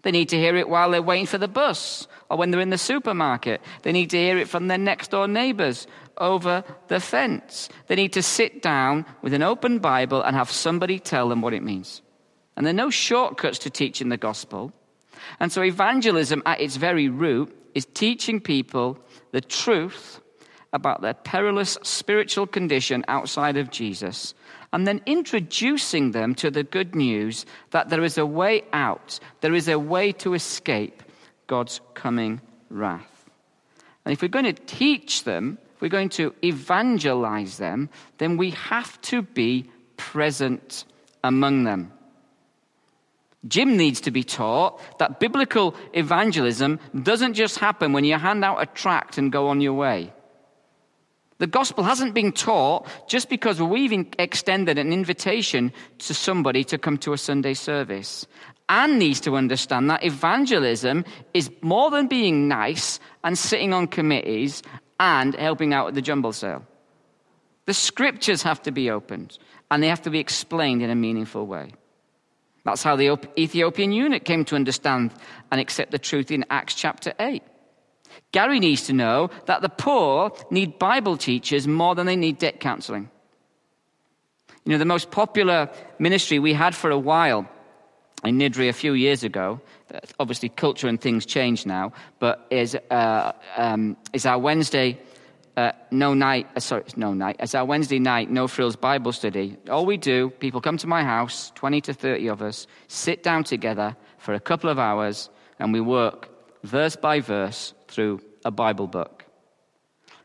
They 0.02 0.10
need 0.10 0.30
to 0.30 0.38
hear 0.38 0.56
it 0.56 0.68
while 0.68 0.90
they're 0.90 1.02
waiting 1.02 1.26
for 1.26 1.36
the 1.36 1.48
bus 1.48 2.08
or 2.30 2.38
when 2.38 2.50
they're 2.50 2.60
in 2.60 2.70
the 2.70 2.78
supermarket. 2.78 3.60
They 3.82 3.92
need 3.92 4.10
to 4.10 4.16
hear 4.16 4.38
it 4.38 4.48
from 4.48 4.68
their 4.68 4.78
next 4.78 5.10
door 5.10 5.28
neighbors 5.28 5.86
over 6.16 6.64
the 6.88 7.00
fence. 7.00 7.68
They 7.88 7.96
need 7.96 8.14
to 8.14 8.22
sit 8.22 8.62
down 8.62 9.04
with 9.20 9.34
an 9.34 9.42
open 9.42 9.80
Bible 9.80 10.22
and 10.22 10.34
have 10.34 10.50
somebody 10.50 10.98
tell 10.98 11.28
them 11.28 11.42
what 11.42 11.52
it 11.52 11.62
means. 11.62 12.00
And 12.56 12.64
there 12.64 12.72
are 12.72 12.84
no 12.84 12.90
shortcuts 12.90 13.58
to 13.60 13.70
teaching 13.70 14.08
the 14.08 14.16
gospel. 14.16 14.72
And 15.38 15.50
so, 15.52 15.62
evangelism 15.62 16.42
at 16.46 16.60
its 16.60 16.76
very 16.76 17.08
root 17.08 17.54
is 17.74 17.86
teaching 17.86 18.40
people 18.40 18.98
the 19.32 19.40
truth 19.40 20.20
about 20.72 21.02
their 21.02 21.14
perilous 21.14 21.76
spiritual 21.82 22.46
condition 22.46 23.04
outside 23.08 23.56
of 23.56 23.70
Jesus, 23.70 24.34
and 24.72 24.86
then 24.86 25.00
introducing 25.04 26.12
them 26.12 26.34
to 26.36 26.50
the 26.50 26.62
good 26.62 26.94
news 26.94 27.44
that 27.70 27.88
there 27.88 28.04
is 28.04 28.18
a 28.18 28.26
way 28.26 28.62
out, 28.72 29.18
there 29.40 29.54
is 29.54 29.68
a 29.68 29.78
way 29.78 30.12
to 30.12 30.34
escape 30.34 31.02
God's 31.48 31.80
coming 31.94 32.40
wrath. 32.68 33.30
And 34.04 34.12
if 34.12 34.22
we're 34.22 34.28
going 34.28 34.44
to 34.44 34.52
teach 34.52 35.24
them, 35.24 35.58
if 35.74 35.82
we're 35.82 35.88
going 35.88 36.08
to 36.10 36.34
evangelize 36.44 37.58
them, 37.58 37.88
then 38.18 38.36
we 38.36 38.50
have 38.50 39.00
to 39.02 39.22
be 39.22 39.68
present 39.96 40.84
among 41.24 41.64
them. 41.64 41.92
Jim 43.48 43.76
needs 43.76 44.02
to 44.02 44.10
be 44.10 44.22
taught 44.22 44.80
that 44.98 45.18
biblical 45.18 45.74
evangelism 45.94 46.78
doesn't 47.02 47.34
just 47.34 47.58
happen 47.58 47.92
when 47.92 48.04
you 48.04 48.16
hand 48.16 48.44
out 48.44 48.60
a 48.60 48.66
tract 48.66 49.16
and 49.16 49.32
go 49.32 49.48
on 49.48 49.60
your 49.60 49.72
way. 49.72 50.12
The 51.38 51.46
gospel 51.46 51.84
hasn't 51.84 52.12
been 52.12 52.32
taught 52.32 52.86
just 53.08 53.30
because 53.30 53.62
we've 53.62 54.06
extended 54.18 54.76
an 54.76 54.92
invitation 54.92 55.72
to 56.00 56.12
somebody 56.12 56.64
to 56.64 56.76
come 56.76 56.98
to 56.98 57.14
a 57.14 57.18
Sunday 57.18 57.54
service. 57.54 58.26
Anne 58.68 58.98
needs 58.98 59.20
to 59.20 59.36
understand 59.36 59.88
that 59.88 60.04
evangelism 60.04 61.02
is 61.32 61.50
more 61.62 61.90
than 61.90 62.08
being 62.08 62.46
nice 62.46 63.00
and 63.24 63.38
sitting 63.38 63.72
on 63.72 63.86
committees 63.86 64.62
and 65.00 65.34
helping 65.34 65.72
out 65.72 65.88
at 65.88 65.94
the 65.94 66.02
jumble 66.02 66.34
sale. 66.34 66.62
The 67.64 67.72
scriptures 67.72 68.42
have 68.42 68.60
to 68.62 68.70
be 68.70 68.90
opened 68.90 69.38
and 69.70 69.82
they 69.82 69.88
have 69.88 70.02
to 70.02 70.10
be 70.10 70.18
explained 70.18 70.82
in 70.82 70.90
a 70.90 70.94
meaningful 70.94 71.46
way. 71.46 71.72
That's 72.64 72.82
how 72.82 72.96
the 72.96 73.18
Ethiopian 73.38 73.92
eunuch 73.92 74.24
came 74.24 74.44
to 74.46 74.54
understand 74.54 75.12
and 75.50 75.60
accept 75.60 75.90
the 75.90 75.98
truth 75.98 76.30
in 76.30 76.44
Acts 76.50 76.74
chapter 76.74 77.14
8. 77.18 77.42
Gary 78.32 78.60
needs 78.60 78.86
to 78.86 78.92
know 78.92 79.30
that 79.46 79.62
the 79.62 79.68
poor 79.68 80.32
need 80.50 80.78
Bible 80.78 81.16
teachers 81.16 81.66
more 81.66 81.94
than 81.94 82.06
they 82.06 82.16
need 82.16 82.38
debt 82.38 82.60
counseling. 82.60 83.10
You 84.64 84.72
know, 84.72 84.78
the 84.78 84.84
most 84.84 85.10
popular 85.10 85.70
ministry 85.98 86.38
we 86.38 86.52
had 86.52 86.74
for 86.74 86.90
a 86.90 86.98
while 86.98 87.48
in 88.24 88.38
Niddrie 88.38 88.68
a 88.68 88.74
few 88.74 88.92
years 88.92 89.24
ago, 89.24 89.60
obviously 90.18 90.50
culture 90.50 90.86
and 90.86 91.00
things 91.00 91.24
change 91.24 91.64
now, 91.64 91.92
but 92.18 92.46
is, 92.50 92.76
uh, 92.90 93.32
um, 93.56 93.96
is 94.12 94.26
our 94.26 94.38
Wednesday 94.38 94.98
uh, 95.56 95.72
no 95.90 96.14
night, 96.14 96.48
uh, 96.56 96.60
sorry, 96.60 96.84
no 96.96 97.12
night, 97.12 97.36
it's 97.40 97.54
our 97.54 97.64
Wednesday 97.64 97.98
night 97.98 98.30
no 98.30 98.48
frills 98.48 98.76
Bible 98.76 99.12
study. 99.12 99.56
All 99.68 99.86
we 99.86 99.96
do, 99.96 100.30
people 100.30 100.60
come 100.60 100.76
to 100.78 100.86
my 100.86 101.02
house, 101.02 101.52
20 101.54 101.80
to 101.82 101.94
30 101.94 102.28
of 102.28 102.42
us, 102.42 102.66
sit 102.88 103.22
down 103.22 103.44
together 103.44 103.96
for 104.18 104.34
a 104.34 104.40
couple 104.40 104.70
of 104.70 104.78
hours, 104.78 105.30
and 105.58 105.72
we 105.72 105.80
work 105.80 106.28
verse 106.62 106.96
by 106.96 107.20
verse 107.20 107.74
through 107.88 108.20
a 108.44 108.50
Bible 108.50 108.86
book. 108.86 109.24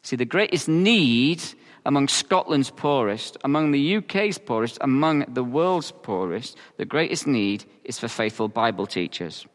See, 0.01 0.15
the 0.15 0.25
greatest 0.25 0.67
need 0.67 1.43
among 1.85 2.07
Scotland's 2.07 2.71
poorest, 2.71 3.37
among 3.43 3.71
the 3.71 3.97
UK's 3.97 4.37
poorest, 4.37 4.77
among 4.81 5.25
the 5.33 5.43
world's 5.43 5.91
poorest, 5.91 6.57
the 6.77 6.85
greatest 6.85 7.27
need 7.27 7.65
is 7.83 7.99
for 7.99 8.07
faithful 8.07 8.47
Bible 8.47 8.87
teachers. 8.87 9.45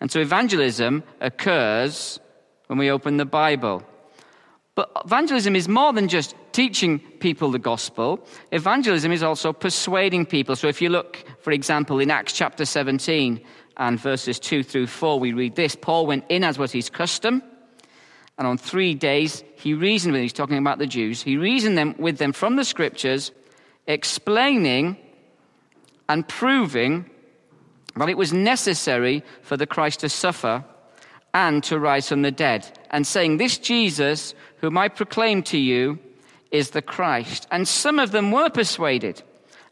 And 0.00 0.10
so 0.10 0.20
evangelism 0.20 1.02
occurs 1.20 2.20
when 2.66 2.78
we 2.78 2.90
open 2.90 3.16
the 3.16 3.24
Bible. 3.24 3.82
But 4.76 4.92
evangelism 5.04 5.56
is 5.56 5.68
more 5.68 5.92
than 5.92 6.06
just 6.06 6.36
teaching 6.52 7.00
people 7.00 7.50
the 7.50 7.58
gospel. 7.58 8.24
Evangelism 8.52 9.10
is 9.10 9.24
also 9.24 9.52
persuading 9.52 10.26
people. 10.26 10.54
So 10.54 10.68
if 10.68 10.80
you 10.80 10.90
look, 10.90 11.24
for 11.40 11.50
example, 11.50 11.98
in 11.98 12.10
Acts 12.10 12.34
chapter 12.34 12.64
17, 12.64 13.40
and 13.76 14.00
verses 14.00 14.38
2 14.38 14.62
through 14.62 14.86
4, 14.86 15.20
we 15.20 15.32
read 15.32 15.54
this 15.54 15.76
Paul 15.76 16.06
went 16.06 16.24
in 16.28 16.44
as 16.44 16.58
was 16.58 16.72
his 16.72 16.88
custom, 16.90 17.42
and 18.38 18.46
on 18.46 18.58
three 18.58 18.94
days 18.94 19.44
he 19.56 19.74
reasoned 19.74 20.12
with 20.12 20.18
them. 20.18 20.24
He's 20.24 20.32
talking 20.32 20.58
about 20.58 20.78
the 20.78 20.86
Jews. 20.86 21.22
He 21.22 21.36
reasoned 21.36 21.76
them 21.76 21.94
with 21.98 22.18
them 22.18 22.32
from 22.32 22.56
the 22.56 22.64
scriptures, 22.64 23.32
explaining 23.86 24.96
and 26.08 26.26
proving 26.26 27.10
that 27.96 28.08
it 28.08 28.16
was 28.16 28.32
necessary 28.32 29.22
for 29.42 29.56
the 29.56 29.66
Christ 29.66 30.00
to 30.00 30.08
suffer 30.08 30.64
and 31.36 31.62
to 31.62 31.78
rise 31.78 32.08
from 32.08 32.22
the 32.22 32.30
dead, 32.30 32.66
and 32.90 33.06
saying, 33.06 33.36
This 33.36 33.58
Jesus, 33.58 34.34
whom 34.62 34.78
I 34.78 34.88
proclaim 34.88 35.42
to 35.44 35.58
you, 35.58 35.98
is 36.50 36.70
the 36.70 36.80
Christ. 36.80 37.46
And 37.50 37.68
some 37.68 37.98
of 37.98 38.10
them 38.10 38.32
were 38.32 38.48
persuaded 38.48 39.22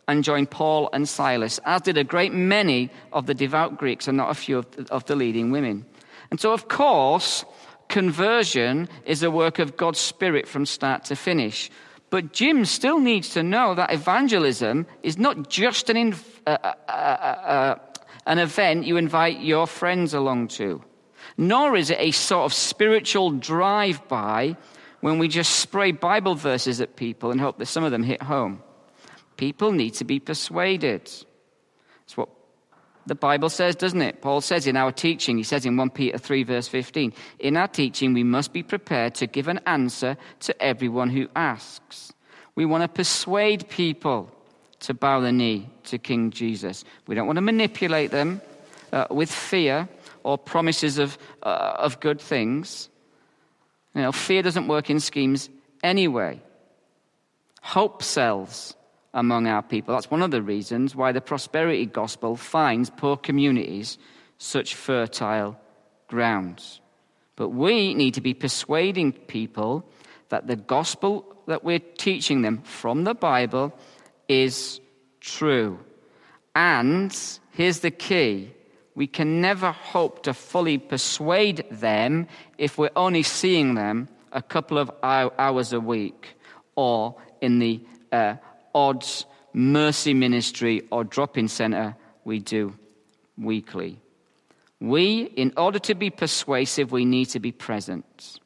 and 0.06 0.22
joined 0.22 0.50
Paul 0.50 0.90
and 0.92 1.08
Silas, 1.08 1.58
as 1.64 1.80
did 1.80 1.96
a 1.96 2.04
great 2.04 2.34
many 2.34 2.90
of 3.14 3.24
the 3.24 3.32
devout 3.32 3.78
Greeks 3.78 4.06
and 4.06 4.18
not 4.18 4.30
a 4.30 4.34
few 4.34 4.58
of 4.58 4.70
the, 4.72 4.92
of 4.92 5.06
the 5.06 5.16
leading 5.16 5.50
women. 5.50 5.86
And 6.30 6.38
so, 6.38 6.52
of 6.52 6.68
course, 6.68 7.46
conversion 7.88 8.86
is 9.06 9.22
a 9.22 9.30
work 9.30 9.58
of 9.58 9.78
God's 9.78 10.00
Spirit 10.00 10.46
from 10.46 10.66
start 10.66 11.06
to 11.06 11.16
finish. 11.16 11.70
But 12.10 12.34
Jim 12.34 12.66
still 12.66 13.00
needs 13.00 13.30
to 13.30 13.42
know 13.42 13.74
that 13.74 13.90
evangelism 13.90 14.86
is 15.02 15.16
not 15.16 15.48
just 15.48 15.88
an, 15.88 15.96
inv- 15.96 16.40
uh, 16.46 16.58
uh, 16.60 16.90
uh, 16.90 17.78
an 18.26 18.38
event 18.38 18.84
you 18.84 18.98
invite 18.98 19.40
your 19.40 19.66
friends 19.66 20.12
along 20.12 20.48
to 20.48 20.82
nor 21.36 21.76
is 21.76 21.90
it 21.90 21.98
a 21.98 22.10
sort 22.10 22.44
of 22.44 22.54
spiritual 22.54 23.30
drive 23.30 24.06
by 24.08 24.56
when 25.00 25.18
we 25.18 25.28
just 25.28 25.56
spray 25.56 25.92
Bible 25.92 26.34
verses 26.34 26.80
at 26.80 26.96
people 26.96 27.30
and 27.30 27.40
hope 27.40 27.58
that 27.58 27.66
some 27.66 27.84
of 27.84 27.90
them 27.90 28.02
hit 28.02 28.22
home. 28.22 28.62
People 29.36 29.72
need 29.72 29.94
to 29.94 30.04
be 30.04 30.20
persuaded. 30.20 31.02
That's 31.02 32.16
what 32.16 32.28
the 33.06 33.14
Bible 33.14 33.50
says, 33.50 33.76
doesn't 33.76 34.00
it? 34.00 34.22
Paul 34.22 34.40
says 34.40 34.66
in 34.66 34.76
our 34.76 34.92
teaching, 34.92 35.36
he 35.36 35.42
says 35.42 35.66
in 35.66 35.76
1 35.76 35.90
Peter 35.90 36.16
3, 36.16 36.44
verse 36.44 36.68
15, 36.68 37.12
in 37.38 37.56
our 37.56 37.68
teaching, 37.68 38.14
we 38.14 38.22
must 38.22 38.52
be 38.52 38.62
prepared 38.62 39.14
to 39.16 39.26
give 39.26 39.48
an 39.48 39.60
answer 39.66 40.16
to 40.40 40.62
everyone 40.62 41.10
who 41.10 41.28
asks. 41.36 42.12
We 42.54 42.64
want 42.64 42.82
to 42.82 42.88
persuade 42.88 43.68
people 43.68 44.30
to 44.80 44.94
bow 44.94 45.20
the 45.20 45.32
knee 45.32 45.68
to 45.84 45.98
King 45.98 46.30
Jesus. 46.30 46.84
We 47.06 47.14
don't 47.14 47.26
want 47.26 47.36
to 47.36 47.42
manipulate 47.42 48.10
them 48.10 48.40
uh, 48.92 49.06
with 49.10 49.30
fear 49.30 49.88
or 50.24 50.36
promises 50.36 50.98
of, 50.98 51.16
uh, 51.42 51.76
of 51.78 52.00
good 52.00 52.20
things. 52.20 52.88
You 53.94 54.02
know, 54.02 54.12
fear 54.12 54.42
doesn't 54.42 54.66
work 54.66 54.90
in 54.90 54.98
schemes 54.98 55.48
anyway. 55.82 56.42
Hope 57.62 58.02
sells 58.02 58.74
among 59.12 59.46
our 59.46 59.62
people. 59.62 59.94
That's 59.94 60.10
one 60.10 60.22
of 60.22 60.32
the 60.32 60.42
reasons 60.42 60.96
why 60.96 61.12
the 61.12 61.20
prosperity 61.20 61.86
gospel 61.86 62.36
finds 62.36 62.90
poor 62.90 63.16
communities 63.16 63.96
such 64.38 64.74
fertile 64.74 65.56
grounds. 66.08 66.80
But 67.36 67.50
we 67.50 67.94
need 67.94 68.14
to 68.14 68.20
be 68.20 68.34
persuading 68.34 69.12
people 69.12 69.88
that 70.30 70.46
the 70.46 70.56
gospel 70.56 71.24
that 71.46 71.62
we're 71.62 71.78
teaching 71.78 72.42
them 72.42 72.62
from 72.62 73.04
the 73.04 73.14
Bible 73.14 73.72
is 74.28 74.80
true. 75.20 75.78
And 76.54 77.16
here's 77.52 77.80
the 77.80 77.90
key 77.90 78.53
we 78.94 79.06
can 79.06 79.40
never 79.40 79.72
hope 79.72 80.22
to 80.22 80.34
fully 80.34 80.78
persuade 80.78 81.64
them 81.70 82.26
if 82.58 82.78
we're 82.78 82.90
only 82.94 83.22
seeing 83.22 83.74
them 83.74 84.08
a 84.32 84.42
couple 84.42 84.78
of 84.78 84.90
hours 85.02 85.72
a 85.72 85.80
week 85.80 86.36
or 86.76 87.16
in 87.40 87.58
the 87.58 87.80
uh, 88.12 88.34
odd 88.74 89.04
mercy 89.52 90.14
ministry 90.14 90.82
or 90.90 91.04
drop 91.04 91.36
in 91.38 91.48
center 91.48 91.96
we 92.24 92.38
do 92.38 92.74
weekly. 93.36 93.98
We, 94.80 95.22
in 95.22 95.52
order 95.56 95.78
to 95.80 95.94
be 95.94 96.10
persuasive, 96.10 96.92
we 96.92 97.04
need 97.04 97.26
to 97.26 97.40
be 97.40 97.52
present. 97.52 98.40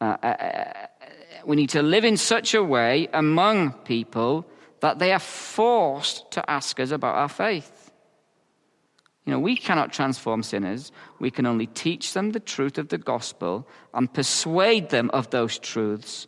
Uh, 0.00 0.16
uh, 0.22 0.26
uh 0.26 0.72
we 1.44 1.56
need 1.56 1.70
to 1.70 1.82
live 1.82 2.04
in 2.04 2.16
such 2.16 2.52
a 2.52 2.62
way 2.62 3.08
among 3.14 3.72
people 3.84 4.44
that 4.80 4.98
they 4.98 5.12
are 5.12 5.20
forced 5.20 6.30
to 6.32 6.50
ask 6.50 6.78
us 6.80 6.90
about 6.90 7.14
our 7.14 7.28
faith. 7.28 7.77
You 9.28 9.34
know, 9.34 9.40
we 9.40 9.56
cannot 9.56 9.92
transform 9.92 10.42
sinners. 10.42 10.90
We 11.18 11.30
can 11.30 11.44
only 11.44 11.66
teach 11.66 12.14
them 12.14 12.30
the 12.30 12.40
truth 12.40 12.78
of 12.78 12.88
the 12.88 12.96
gospel 12.96 13.68
and 13.92 14.10
persuade 14.10 14.88
them 14.88 15.10
of 15.12 15.28
those 15.28 15.58
truths 15.58 16.26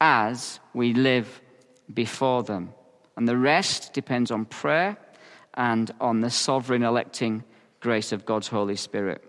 as 0.00 0.58
we 0.74 0.92
live 0.92 1.40
before 1.94 2.42
them. 2.42 2.74
And 3.16 3.28
the 3.28 3.36
rest 3.36 3.92
depends 3.92 4.32
on 4.32 4.46
prayer 4.46 4.96
and 5.54 5.92
on 6.00 6.22
the 6.22 6.30
sovereign 6.30 6.82
electing 6.82 7.44
grace 7.78 8.10
of 8.10 8.26
God's 8.26 8.48
Holy 8.48 8.74
Spirit. 8.74 9.22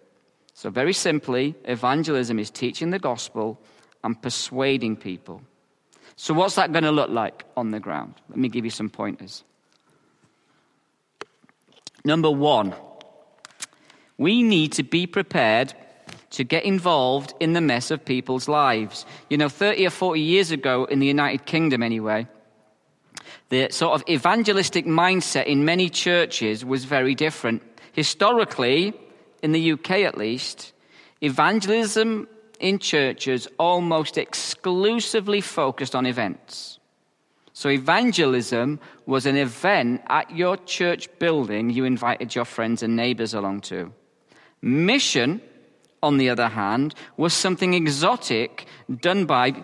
So, 0.56 0.72
very 0.72 0.94
simply, 0.94 1.54
evangelism 1.66 2.40
is 2.40 2.50
teaching 2.50 2.90
the 2.90 2.98
gospel 2.98 3.62
and 4.04 4.20
persuading 4.20 4.96
people. 4.96 5.44
So, 6.16 6.34
what's 6.34 6.56
that 6.56 6.72
going 6.72 6.86
to 6.86 6.92
look 6.92 7.12
like 7.12 7.44
on 7.56 7.70
the 7.70 7.80
ground? 7.80 8.16
Let 8.30 8.40
me 8.40 8.50
give 8.50 8.66
you 8.66 8.72
some 8.72 8.90
pointers. 8.90 9.44
Number 12.04 12.32
one, 12.32 12.74
we 14.22 14.44
need 14.44 14.72
to 14.74 14.84
be 14.84 15.08
prepared 15.08 15.74
to 16.30 16.44
get 16.44 16.64
involved 16.64 17.34
in 17.40 17.54
the 17.54 17.60
mess 17.60 17.90
of 17.90 18.06
people's 18.06 18.48
lives. 18.48 19.04
You 19.32 19.38
know, 19.38 19.50
30 19.50 19.88
or 19.88 19.90
40 19.90 20.22
years 20.22 20.52
ago, 20.52 20.86
in 20.86 21.00
the 21.00 21.08
United 21.08 21.48
Kingdom 21.48 21.82
anyway, 21.82 22.28
the 23.50 23.70
sort 23.72 23.96
of 23.96 24.08
evangelistic 24.08 24.86
mindset 24.86 25.46
in 25.48 25.66
many 25.66 25.90
churches 25.90 26.64
was 26.64 26.86
very 26.86 27.16
different. 27.16 27.64
Historically, 27.94 28.94
in 29.42 29.54
the 29.54 29.72
UK 29.72 29.90
at 30.06 30.20
least, 30.20 30.72
evangelism 31.22 32.28
in 32.60 32.78
churches 32.78 33.48
almost 33.58 34.20
exclusively 34.20 35.42
focused 35.42 35.96
on 35.96 36.06
events. 36.06 36.78
So, 37.54 37.70
evangelism 37.70 38.80
was 39.08 39.26
an 39.26 39.36
event 39.36 40.04
at 40.10 40.30
your 40.30 40.58
church 40.58 41.10
building 41.18 41.72
you 41.72 41.86
invited 41.86 42.36
your 42.36 42.46
friends 42.46 42.84
and 42.84 42.96
neighbors 42.96 43.34
along 43.34 43.62
to. 43.62 43.92
Mission, 44.62 45.42
on 46.04 46.18
the 46.18 46.30
other 46.30 46.48
hand, 46.50 46.96
was 47.18 47.34
something 47.34 47.74
exotic 47.74 48.66
done 49.02 49.26
by 49.26 49.64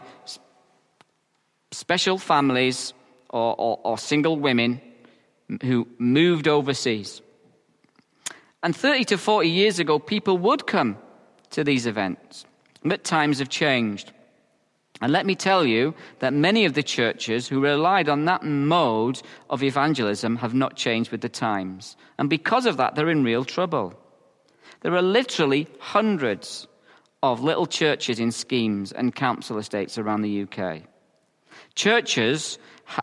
special 1.72 2.18
families 2.18 2.94
or, 3.30 3.56
or, 3.58 3.80
or 3.84 3.98
single 3.98 4.38
women 4.38 4.82
who 5.64 5.88
moved 5.98 6.48
overseas. 6.48 7.22
And 8.64 8.76
30 8.76 9.06
to 9.06 9.18
40 9.18 9.50
years 9.50 9.80
ago, 9.80 10.00
people 10.00 10.38
would 10.40 10.66
come 10.68 10.98
to 11.52 11.64
these 11.64 11.86
events. 11.86 12.46
But 12.84 13.04
times 13.04 13.40
have 13.40 13.50
changed. 13.50 14.12
And 15.00 15.12
let 15.12 15.26
me 15.26 15.36
tell 15.36 15.66
you 15.66 15.94
that 16.20 16.34
many 16.34 16.66
of 16.66 16.74
the 16.74 16.84
churches 16.84 17.48
who 17.48 17.60
relied 17.60 18.10
on 18.10 18.26
that 18.26 18.44
mode 18.44 19.22
of 19.50 19.62
evangelism 19.62 20.38
have 20.38 20.56
not 20.56 20.76
changed 20.76 21.12
with 21.12 21.22
the 21.22 21.30
times. 21.30 21.96
And 22.18 22.30
because 22.30 22.66
of 22.66 22.78
that, 22.78 22.96
they're 22.96 23.10
in 23.10 23.24
real 23.24 23.46
trouble. 23.46 23.94
There 24.82 24.96
are 24.96 25.02
literally 25.02 25.68
hundreds 25.80 26.68
of 27.24 27.44
little 27.44 27.66
churches 27.66 28.20
in 28.20 28.32
schemes 28.32 28.92
and 28.92 29.14
council 29.14 29.58
estates 29.58 29.98
around 29.98 30.22
the 30.22 30.44
UK. 30.44 30.84
Churches 31.76 32.60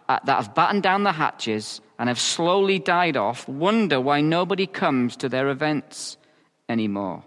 uh, 0.08 0.18
that 0.24 0.37
have 0.37 0.54
battened 0.54 0.82
down 0.82 1.02
the 1.02 1.12
hatches 1.12 1.80
and 1.98 2.08
have 2.08 2.20
slowly 2.20 2.78
died 2.78 3.16
off 3.16 3.48
wonder 3.48 4.00
why 4.00 4.20
nobody 4.20 4.66
comes 4.66 5.16
to 5.16 5.28
their 5.28 5.48
events 5.48 6.16
anymore. 6.68 7.24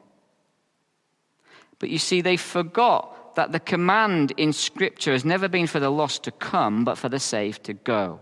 But 1.79 1.89
you 1.89 1.99
see, 1.99 2.21
they 2.21 2.37
forgot 2.37 3.35
that 3.35 3.51
the 3.51 3.59
command 3.59 4.33
in 4.37 4.51
Scripture 4.51 5.11
has 5.11 5.23
never 5.23 5.47
been 5.47 5.67
for 5.67 5.79
the 5.79 5.91
lost 5.91 6.23
to 6.23 6.31
come, 6.31 6.83
but 6.83 6.97
for 6.97 7.09
the 7.09 7.19
saved 7.19 7.65
to 7.65 7.73
go. 7.73 8.19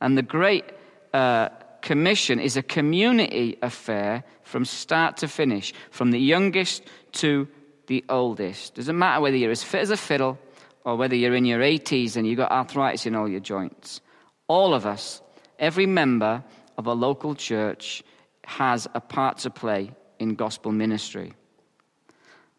And 0.00 0.16
the 0.16 0.22
great 0.22 0.64
uh, 1.12 1.50
commission 1.86 2.40
is 2.40 2.56
a 2.56 2.64
community 2.64 3.56
affair 3.62 4.24
from 4.42 4.64
start 4.64 5.16
to 5.18 5.28
finish, 5.28 5.72
from 5.92 6.10
the 6.10 6.18
youngest 6.18 6.82
to 7.12 7.46
the 7.86 8.04
oldest. 8.08 8.74
Doesn't 8.74 8.98
matter 8.98 9.20
whether 9.20 9.36
you're 9.36 9.52
as 9.52 9.62
fit 9.62 9.82
as 9.82 9.90
a 9.90 9.96
fiddle 9.96 10.36
or 10.84 10.96
whether 10.96 11.14
you're 11.14 11.36
in 11.36 11.44
your 11.44 11.60
80s 11.60 12.16
and 12.16 12.26
you've 12.26 12.38
got 12.38 12.50
arthritis 12.50 13.06
in 13.06 13.14
all 13.14 13.28
your 13.28 13.38
joints. 13.38 14.00
All 14.48 14.74
of 14.74 14.84
us, 14.84 15.22
every 15.60 15.86
member 15.86 16.42
of 16.76 16.88
a 16.88 16.92
local 16.92 17.36
church, 17.36 18.02
has 18.44 18.88
a 18.92 19.00
part 19.00 19.38
to 19.38 19.50
play 19.50 19.92
in 20.18 20.34
gospel 20.34 20.72
ministry. 20.72 21.34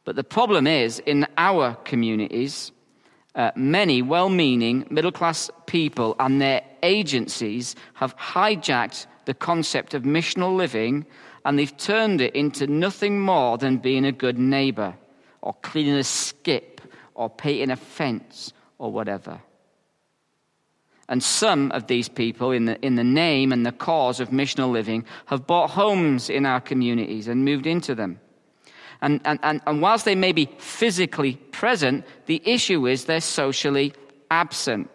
But 0.06 0.16
the 0.16 0.24
problem 0.24 0.68
is, 0.68 1.00
in 1.00 1.28
our 1.38 1.76
communities, 1.84 2.72
uh, 3.36 3.52
many 3.58 4.02
well 4.02 4.30
meaning 4.30 4.88
middle 4.90 5.12
class 5.12 5.52
people 5.66 6.16
and 6.18 6.42
their 6.42 6.62
agencies 6.82 7.76
have 7.96 8.16
hijacked 8.16 9.06
the 9.28 9.34
concept 9.34 9.94
of 9.94 10.04
missional 10.04 10.56
living 10.56 11.06
and 11.44 11.60
they've 11.60 11.78
turned 11.78 12.22
it 12.22 12.34
into 12.34 12.66
nothing 12.66 13.20
more 13.20 13.58
than 13.58 13.78
being 13.78 14.06
a 14.06 14.12
good 14.12 14.40
neighbor 14.40 14.96
or 15.42 15.54
cleaning 15.62 15.96
a 15.96 16.04
skip 16.04 16.82
or 17.14 17.30
painting 17.30 17.70
a 17.70 17.76
fence 17.76 18.54
or 18.78 18.90
whatever. 18.90 19.42
And 21.10 21.22
some 21.22 21.72
of 21.74 21.88
these 21.88 22.08
people, 22.08 22.52
in 22.52 22.66
the, 22.66 22.80
in 22.86 22.96
the 22.96 23.04
name 23.04 23.52
and 23.52 23.66
the 23.66 23.72
cause 23.72 24.22
of 24.22 24.30
missional 24.30 24.72
living, 24.72 25.06
have 25.26 25.46
bought 25.46 25.72
homes 25.72 26.30
in 26.30 26.46
our 26.46 26.62
communities 26.62 27.28
and 27.28 27.44
moved 27.44 27.68
into 27.68 27.96
them. 27.96 28.20
And, 29.02 29.20
and, 29.26 29.40
and, 29.44 29.62
and 29.68 29.82
whilst 29.82 30.06
they 30.06 30.16
may 30.16 30.32
be 30.32 30.50
physically 30.58 31.36
present, 31.52 32.06
the 32.28 32.42
issue 32.46 32.88
is 32.88 33.06
they're 33.06 33.22
socially 33.22 33.94
absent. 34.32 34.90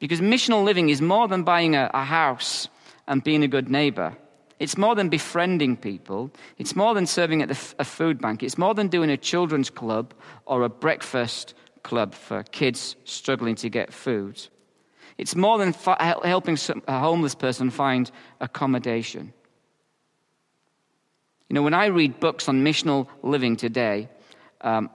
Because 0.00 0.20
missional 0.20 0.64
living 0.64 0.88
is 0.88 1.00
more 1.00 1.28
than 1.28 1.44
buying 1.44 1.76
a, 1.76 1.88
a 1.94 2.04
house 2.04 2.68
and 3.10 3.24
being 3.24 3.42
a 3.42 3.48
good 3.48 3.68
neighbor. 3.68 4.16
It's 4.60 4.78
more 4.78 4.94
than 4.94 5.08
befriending 5.08 5.76
people. 5.76 6.30
It's 6.58 6.76
more 6.76 6.94
than 6.94 7.06
serving 7.06 7.42
at 7.42 7.48
the, 7.48 7.74
a 7.80 7.84
food 7.84 8.20
bank. 8.20 8.42
It's 8.42 8.56
more 8.56 8.72
than 8.72 8.86
doing 8.86 9.10
a 9.10 9.16
children's 9.16 9.68
club 9.68 10.14
or 10.46 10.62
a 10.62 10.68
breakfast 10.68 11.54
club 11.82 12.14
for 12.14 12.44
kids 12.44 12.94
struggling 13.04 13.56
to 13.56 13.68
get 13.68 13.92
food. 13.92 14.40
It's 15.18 15.34
more 15.34 15.58
than 15.58 15.72
helping 16.22 16.56
a 16.86 16.98
homeless 17.00 17.34
person 17.34 17.70
find 17.70 18.10
accommodation. 18.40 19.32
You 21.48 21.54
know, 21.54 21.62
when 21.62 21.74
I 21.74 21.86
read 21.86 22.20
books 22.20 22.48
on 22.48 22.64
missional 22.64 23.08
living 23.22 23.56
today, 23.56 24.08
um, 24.60 24.88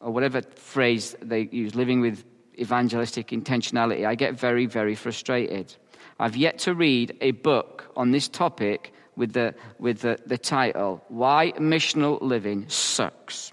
or 0.00 0.12
whatever 0.12 0.42
phrase 0.42 1.16
they 1.22 1.48
use, 1.50 1.74
living 1.74 2.02
with 2.02 2.22
evangelistic 2.58 3.28
intentionality, 3.28 4.06
I 4.06 4.14
get 4.14 4.38
very, 4.38 4.66
very 4.66 4.94
frustrated. 4.94 5.74
I've 6.18 6.36
yet 6.36 6.58
to 6.60 6.74
read 6.74 7.16
a 7.20 7.32
book 7.32 7.90
on 7.96 8.10
this 8.10 8.28
topic 8.28 8.92
with 9.16 9.32
the, 9.32 9.54
with 9.78 10.00
the, 10.00 10.18
the 10.26 10.38
title, 10.38 11.02
Why 11.08 11.52
Missional 11.58 12.20
Living 12.20 12.68
Sucks. 12.68 13.52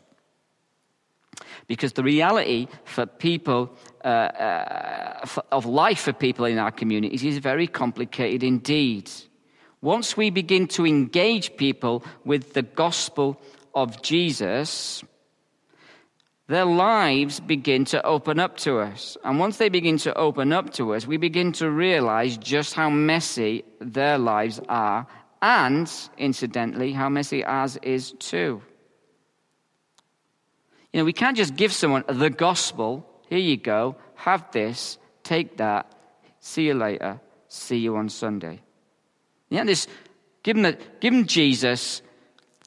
Because 1.67 1.93
the 1.93 2.03
reality 2.03 2.67
for 2.83 3.05
people, 3.05 3.73
uh, 4.03 4.07
uh, 4.07 5.25
for, 5.25 5.43
of 5.51 5.65
life 5.65 6.01
for 6.01 6.13
people 6.13 6.45
in 6.45 6.57
our 6.57 6.71
communities 6.71 7.23
is 7.23 7.37
very 7.37 7.67
complicated 7.67 8.43
indeed. 8.43 9.09
Once 9.81 10.15
we 10.15 10.29
begin 10.29 10.67
to 10.67 10.85
engage 10.85 11.55
people 11.57 12.03
with 12.25 12.53
the 12.53 12.61
gospel 12.61 13.41
of 13.73 14.01
Jesus, 14.01 15.03
their 16.47 16.65
lives 16.65 17.39
begin 17.39 17.85
to 17.85 18.05
open 18.05 18.39
up 18.39 18.57
to 18.57 18.79
us. 18.79 19.17
And 19.23 19.39
once 19.39 19.57
they 19.57 19.69
begin 19.69 19.97
to 19.99 20.13
open 20.17 20.51
up 20.51 20.73
to 20.73 20.93
us, 20.93 21.07
we 21.07 21.17
begin 21.17 21.53
to 21.53 21.69
realize 21.69 22.37
just 22.37 22.73
how 22.73 22.89
messy 22.89 23.63
their 23.79 24.17
lives 24.17 24.59
are, 24.67 25.07
and 25.41 25.91
incidentally, 26.17 26.91
how 26.93 27.09
messy 27.09 27.43
ours 27.43 27.77
is 27.81 28.13
too. 28.19 28.61
You 30.91 30.99
know, 30.99 31.05
we 31.05 31.13
can't 31.13 31.37
just 31.37 31.55
give 31.55 31.73
someone 31.73 32.03
the 32.07 32.29
gospel. 32.29 33.09
Here 33.29 33.39
you 33.39 33.57
go, 33.57 33.95
have 34.15 34.51
this, 34.51 34.97
take 35.23 35.57
that, 35.57 35.91
see 36.39 36.67
you 36.67 36.75
later, 36.75 37.19
see 37.47 37.77
you 37.77 37.95
on 37.95 38.09
Sunday. 38.09 38.61
Yeah, 39.49 39.63
this, 39.63 39.87
give 40.43 40.55
them, 40.55 40.63
the, 40.63 40.77
give 40.99 41.13
them 41.13 41.25
Jesus, 41.25 42.01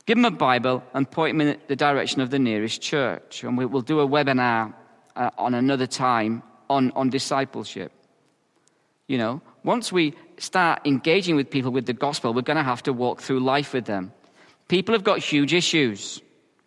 give 0.06 0.16
them 0.16 0.24
a 0.24 0.30
Bible, 0.30 0.82
and 0.94 1.10
point 1.10 1.36
them 1.36 1.48
in 1.48 1.58
the 1.66 1.76
direction 1.76 2.20
of 2.20 2.30
the 2.30 2.38
nearest 2.38 2.80
church. 2.80 3.44
And 3.44 3.58
we, 3.58 3.66
will 3.66 3.82
do 3.82 4.00
a 4.00 4.08
webinar 4.08 4.72
uh, 5.14 5.30
on 5.36 5.54
another 5.54 5.86
time 5.86 6.42
on, 6.70 6.92
on 6.92 7.10
discipleship. 7.10 7.92
You 9.08 9.18
know, 9.18 9.40
once 9.62 9.92
we 9.92 10.14
start 10.38 10.80
engaging 10.84 11.36
with 11.36 11.50
people 11.50 11.70
with 11.70 11.86
the 11.86 11.92
gospel, 11.92 12.34
we're 12.34 12.42
going 12.42 12.56
to 12.56 12.62
have 12.62 12.82
to 12.84 12.92
walk 12.92 13.20
through 13.20 13.40
life 13.40 13.72
with 13.72 13.84
them. 13.84 14.12
People 14.68 14.94
have 14.94 15.04
got 15.04 15.18
huge 15.18 15.54
issues. 15.54 16.20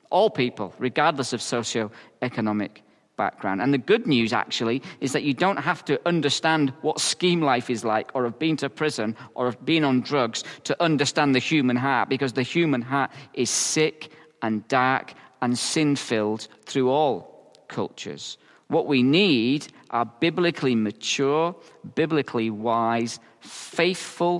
All 0.09 0.29
people, 0.29 0.73
regardless 0.79 1.33
of 1.33 1.41
socio-economic 1.41 2.81
background. 3.19 3.61
And 3.61 3.73
the 3.73 3.85
good 3.91 4.05
news, 4.07 4.31
actually, 4.33 4.81
is 5.01 5.11
that 5.11 5.23
you 5.27 5.33
don't 5.45 5.61
have 5.69 5.81
to 5.85 5.99
understand 6.07 6.73
what 6.81 6.99
scheme 6.99 7.41
life 7.41 7.69
is 7.69 7.83
like, 7.83 8.07
or 8.15 8.23
have 8.23 8.39
been 8.39 8.57
to 8.57 8.69
prison, 8.69 9.15
or 9.35 9.45
have 9.45 9.63
been 9.65 9.83
on 9.83 10.01
drugs 10.01 10.43
to 10.63 10.73
understand 10.87 11.35
the 11.35 11.45
human 11.51 11.75
heart, 11.75 12.09
because 12.09 12.33
the 12.33 12.47
human 12.55 12.81
heart 12.81 13.11
is 13.33 13.49
sick 13.49 13.97
and 14.41 14.67
dark 14.67 15.13
and 15.41 15.57
sin 15.57 15.95
filled 15.95 16.47
through 16.65 16.89
all 16.89 17.17
cultures. 17.67 18.37
What 18.67 18.87
we 18.87 19.01
need 19.03 19.67
are 19.89 20.05
biblically 20.05 20.75
mature, 20.75 21.55
biblically 21.95 22.49
wise, 22.49 23.19
faithful, 23.41 24.35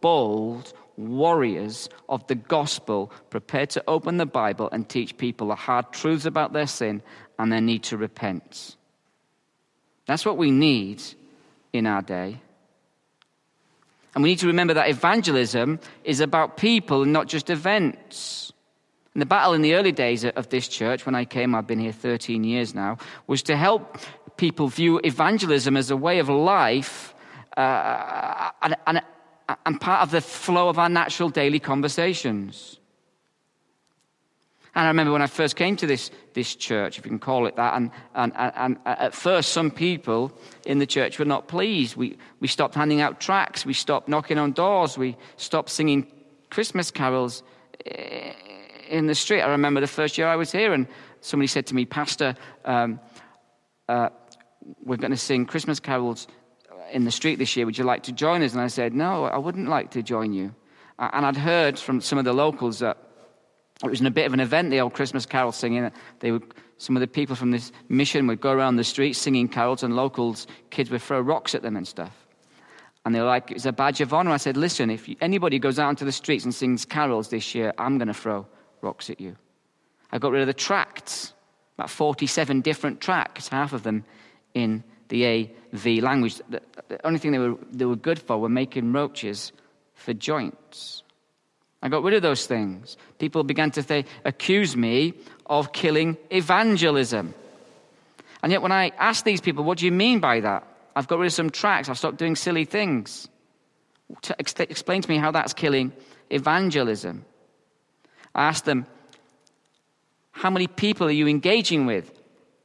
bold 0.00 0.72
warriors 0.98 1.88
of 2.08 2.26
the 2.26 2.34
gospel 2.34 3.12
prepared 3.30 3.70
to 3.70 3.82
open 3.86 4.16
the 4.16 4.26
Bible 4.26 4.68
and 4.72 4.88
teach 4.88 5.16
people 5.16 5.46
the 5.48 5.54
hard 5.54 5.86
truths 5.92 6.26
about 6.26 6.52
their 6.52 6.66
sin 6.66 7.00
and 7.38 7.52
their 7.52 7.60
need 7.60 7.84
to 7.84 7.96
repent. 7.96 8.76
That's 10.06 10.24
what 10.24 10.36
we 10.36 10.50
need 10.50 11.02
in 11.72 11.86
our 11.86 12.02
day. 12.02 12.40
And 14.14 14.22
we 14.22 14.30
need 14.30 14.38
to 14.40 14.46
remember 14.46 14.74
that 14.74 14.88
evangelism 14.88 15.78
is 16.02 16.20
about 16.20 16.56
people 16.56 17.02
and 17.02 17.12
not 17.12 17.28
just 17.28 17.50
events. 17.50 18.52
And 19.14 19.22
the 19.22 19.26
battle 19.26 19.52
in 19.52 19.62
the 19.62 19.74
early 19.74 19.92
days 19.92 20.24
of 20.24 20.48
this 20.48 20.66
church, 20.66 21.06
when 21.06 21.14
I 21.14 21.24
came, 21.24 21.54
I've 21.54 21.66
been 21.66 21.78
here 21.78 21.92
13 21.92 22.42
years 22.42 22.74
now, 22.74 22.98
was 23.26 23.42
to 23.44 23.56
help 23.56 23.98
people 24.36 24.68
view 24.68 25.00
evangelism 25.04 25.76
as 25.76 25.90
a 25.90 25.96
way 25.96 26.20
of 26.20 26.28
life 26.28 27.14
uh, 27.56 28.50
and, 28.62 28.76
and, 28.86 29.02
and 29.66 29.80
part 29.80 30.02
of 30.02 30.10
the 30.10 30.20
flow 30.20 30.68
of 30.68 30.78
our 30.78 30.88
natural 30.88 31.28
daily 31.28 31.58
conversations. 31.58 32.78
And 34.78 34.86
I 34.86 34.90
remember 34.90 35.12
when 35.12 35.22
I 35.22 35.26
first 35.26 35.56
came 35.56 35.74
to 35.78 35.88
this, 35.88 36.12
this 36.34 36.54
church, 36.54 37.00
if 37.00 37.04
you 37.04 37.10
can 37.10 37.18
call 37.18 37.46
it 37.46 37.56
that, 37.56 37.74
and, 37.74 37.90
and, 38.14 38.32
and, 38.36 38.52
and 38.54 38.78
at 38.86 39.12
first 39.12 39.50
some 39.50 39.72
people 39.72 40.30
in 40.66 40.78
the 40.78 40.86
church 40.86 41.18
were 41.18 41.24
not 41.24 41.48
pleased. 41.48 41.96
We, 41.96 42.16
we 42.38 42.46
stopped 42.46 42.76
handing 42.76 43.00
out 43.00 43.20
tracts, 43.20 43.66
we 43.66 43.72
stopped 43.72 44.06
knocking 44.06 44.38
on 44.38 44.52
doors, 44.52 44.96
we 44.96 45.16
stopped 45.36 45.70
singing 45.70 46.06
Christmas 46.50 46.92
carols 46.92 47.42
eh, 47.86 48.32
in 48.88 49.08
the 49.08 49.16
street. 49.16 49.42
I 49.42 49.48
remember 49.48 49.80
the 49.80 49.88
first 49.88 50.16
year 50.16 50.28
I 50.28 50.36
was 50.36 50.52
here, 50.52 50.72
and 50.72 50.86
somebody 51.22 51.48
said 51.48 51.66
to 51.66 51.74
me, 51.74 51.84
Pastor, 51.84 52.36
um, 52.64 53.00
uh, 53.88 54.10
we're 54.84 54.96
going 54.96 55.10
to 55.10 55.16
sing 55.16 55.44
Christmas 55.44 55.80
carols 55.80 56.28
in 56.92 57.02
the 57.02 57.10
street 57.10 57.40
this 57.40 57.56
year. 57.56 57.66
Would 57.66 57.78
you 57.78 57.84
like 57.84 58.04
to 58.04 58.12
join 58.12 58.44
us? 58.44 58.52
And 58.52 58.60
I 58.60 58.68
said, 58.68 58.94
No, 58.94 59.24
I 59.24 59.38
wouldn't 59.38 59.68
like 59.68 59.90
to 59.90 60.04
join 60.04 60.32
you. 60.32 60.54
And 61.00 61.26
I'd 61.26 61.36
heard 61.36 61.80
from 61.80 62.00
some 62.00 62.20
of 62.20 62.24
the 62.24 62.32
locals 62.32 62.78
that 62.78 63.07
it 63.84 63.90
was 63.90 64.00
in 64.00 64.06
a 64.06 64.10
bit 64.10 64.26
of 64.26 64.32
an 64.32 64.40
event, 64.40 64.70
the 64.70 64.80
old 64.80 64.94
Christmas 64.94 65.24
carol 65.24 65.52
singing. 65.52 65.90
They 66.20 66.32
would, 66.32 66.42
some 66.78 66.96
of 66.96 67.00
the 67.00 67.06
people 67.06 67.36
from 67.36 67.52
this 67.52 67.70
mission 67.88 68.26
would 68.26 68.40
go 68.40 68.50
around 68.50 68.76
the 68.76 68.84
streets 68.84 69.18
singing 69.18 69.48
carols, 69.48 69.82
and 69.82 69.94
locals, 69.94 70.46
kids 70.70 70.90
would 70.90 71.02
throw 71.02 71.20
rocks 71.20 71.54
at 71.54 71.62
them 71.62 71.76
and 71.76 71.86
stuff. 71.86 72.26
And 73.04 73.14
they 73.14 73.20
were 73.20 73.26
like, 73.26 73.52
it's 73.52 73.66
a 73.66 73.72
badge 73.72 74.00
of 74.00 74.12
honor. 74.12 74.32
I 74.32 74.36
said, 74.36 74.56
listen, 74.56 74.90
if 74.90 75.08
anybody 75.20 75.58
goes 75.58 75.78
out 75.78 75.90
into 75.90 76.04
the 76.04 76.12
streets 76.12 76.44
and 76.44 76.54
sings 76.54 76.84
carols 76.84 77.28
this 77.28 77.54
year, 77.54 77.72
I'm 77.78 77.98
going 77.98 78.08
to 78.08 78.14
throw 78.14 78.46
rocks 78.80 79.08
at 79.10 79.20
you. 79.20 79.36
I 80.10 80.18
got 80.18 80.32
rid 80.32 80.40
of 80.40 80.46
the 80.46 80.54
tracts, 80.54 81.32
about 81.76 81.90
47 81.90 82.60
different 82.60 83.00
tracts, 83.00 83.48
half 83.48 83.72
of 83.72 83.84
them 83.84 84.04
in 84.54 84.82
the 85.08 85.26
AV 85.26 86.02
language. 86.02 86.40
The, 86.48 86.60
the 86.88 87.06
only 87.06 87.18
thing 87.18 87.32
they 87.32 87.38
were, 87.38 87.56
they 87.70 87.84
were 87.84 87.96
good 87.96 88.18
for 88.18 88.38
were 88.38 88.48
making 88.48 88.92
roaches 88.92 89.52
for 89.94 90.12
joints. 90.12 91.02
I 91.80 91.88
got 91.88 92.02
rid 92.02 92.14
of 92.14 92.22
those 92.22 92.46
things. 92.46 92.96
People 93.18 93.44
began 93.44 93.70
to 93.72 93.82
th- 93.82 94.06
accuse 94.24 94.76
me 94.76 95.14
of 95.46 95.72
killing 95.72 96.16
evangelism. 96.30 97.34
And 98.42 98.52
yet, 98.52 98.62
when 98.62 98.72
I 98.72 98.92
asked 98.98 99.24
these 99.24 99.40
people, 99.40 99.64
what 99.64 99.78
do 99.78 99.84
you 99.84 99.92
mean 99.92 100.20
by 100.20 100.40
that? 100.40 100.66
I've 100.96 101.06
got 101.06 101.18
rid 101.18 101.26
of 101.26 101.32
some 101.32 101.50
tracks, 101.50 101.88
I've 101.88 101.98
stopped 101.98 102.18
doing 102.18 102.36
silly 102.36 102.64
things. 102.64 103.28
To 104.22 104.34
ex- 104.38 104.54
explain 104.58 105.02
to 105.02 105.08
me 105.08 105.18
how 105.18 105.30
that's 105.30 105.52
killing 105.52 105.92
evangelism. 106.30 107.24
I 108.34 108.46
asked 108.48 108.64
them, 108.64 108.86
how 110.32 110.50
many 110.50 110.66
people 110.66 111.06
are 111.08 111.12
you 111.12 111.28
engaging 111.28 111.86
with 111.86 112.12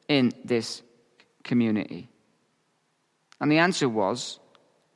in 0.08 0.32
this 0.45 0.82
community? 1.43 2.10
And 3.41 3.52
the 3.52 3.58
answer 3.58 3.89
was, 3.89 4.39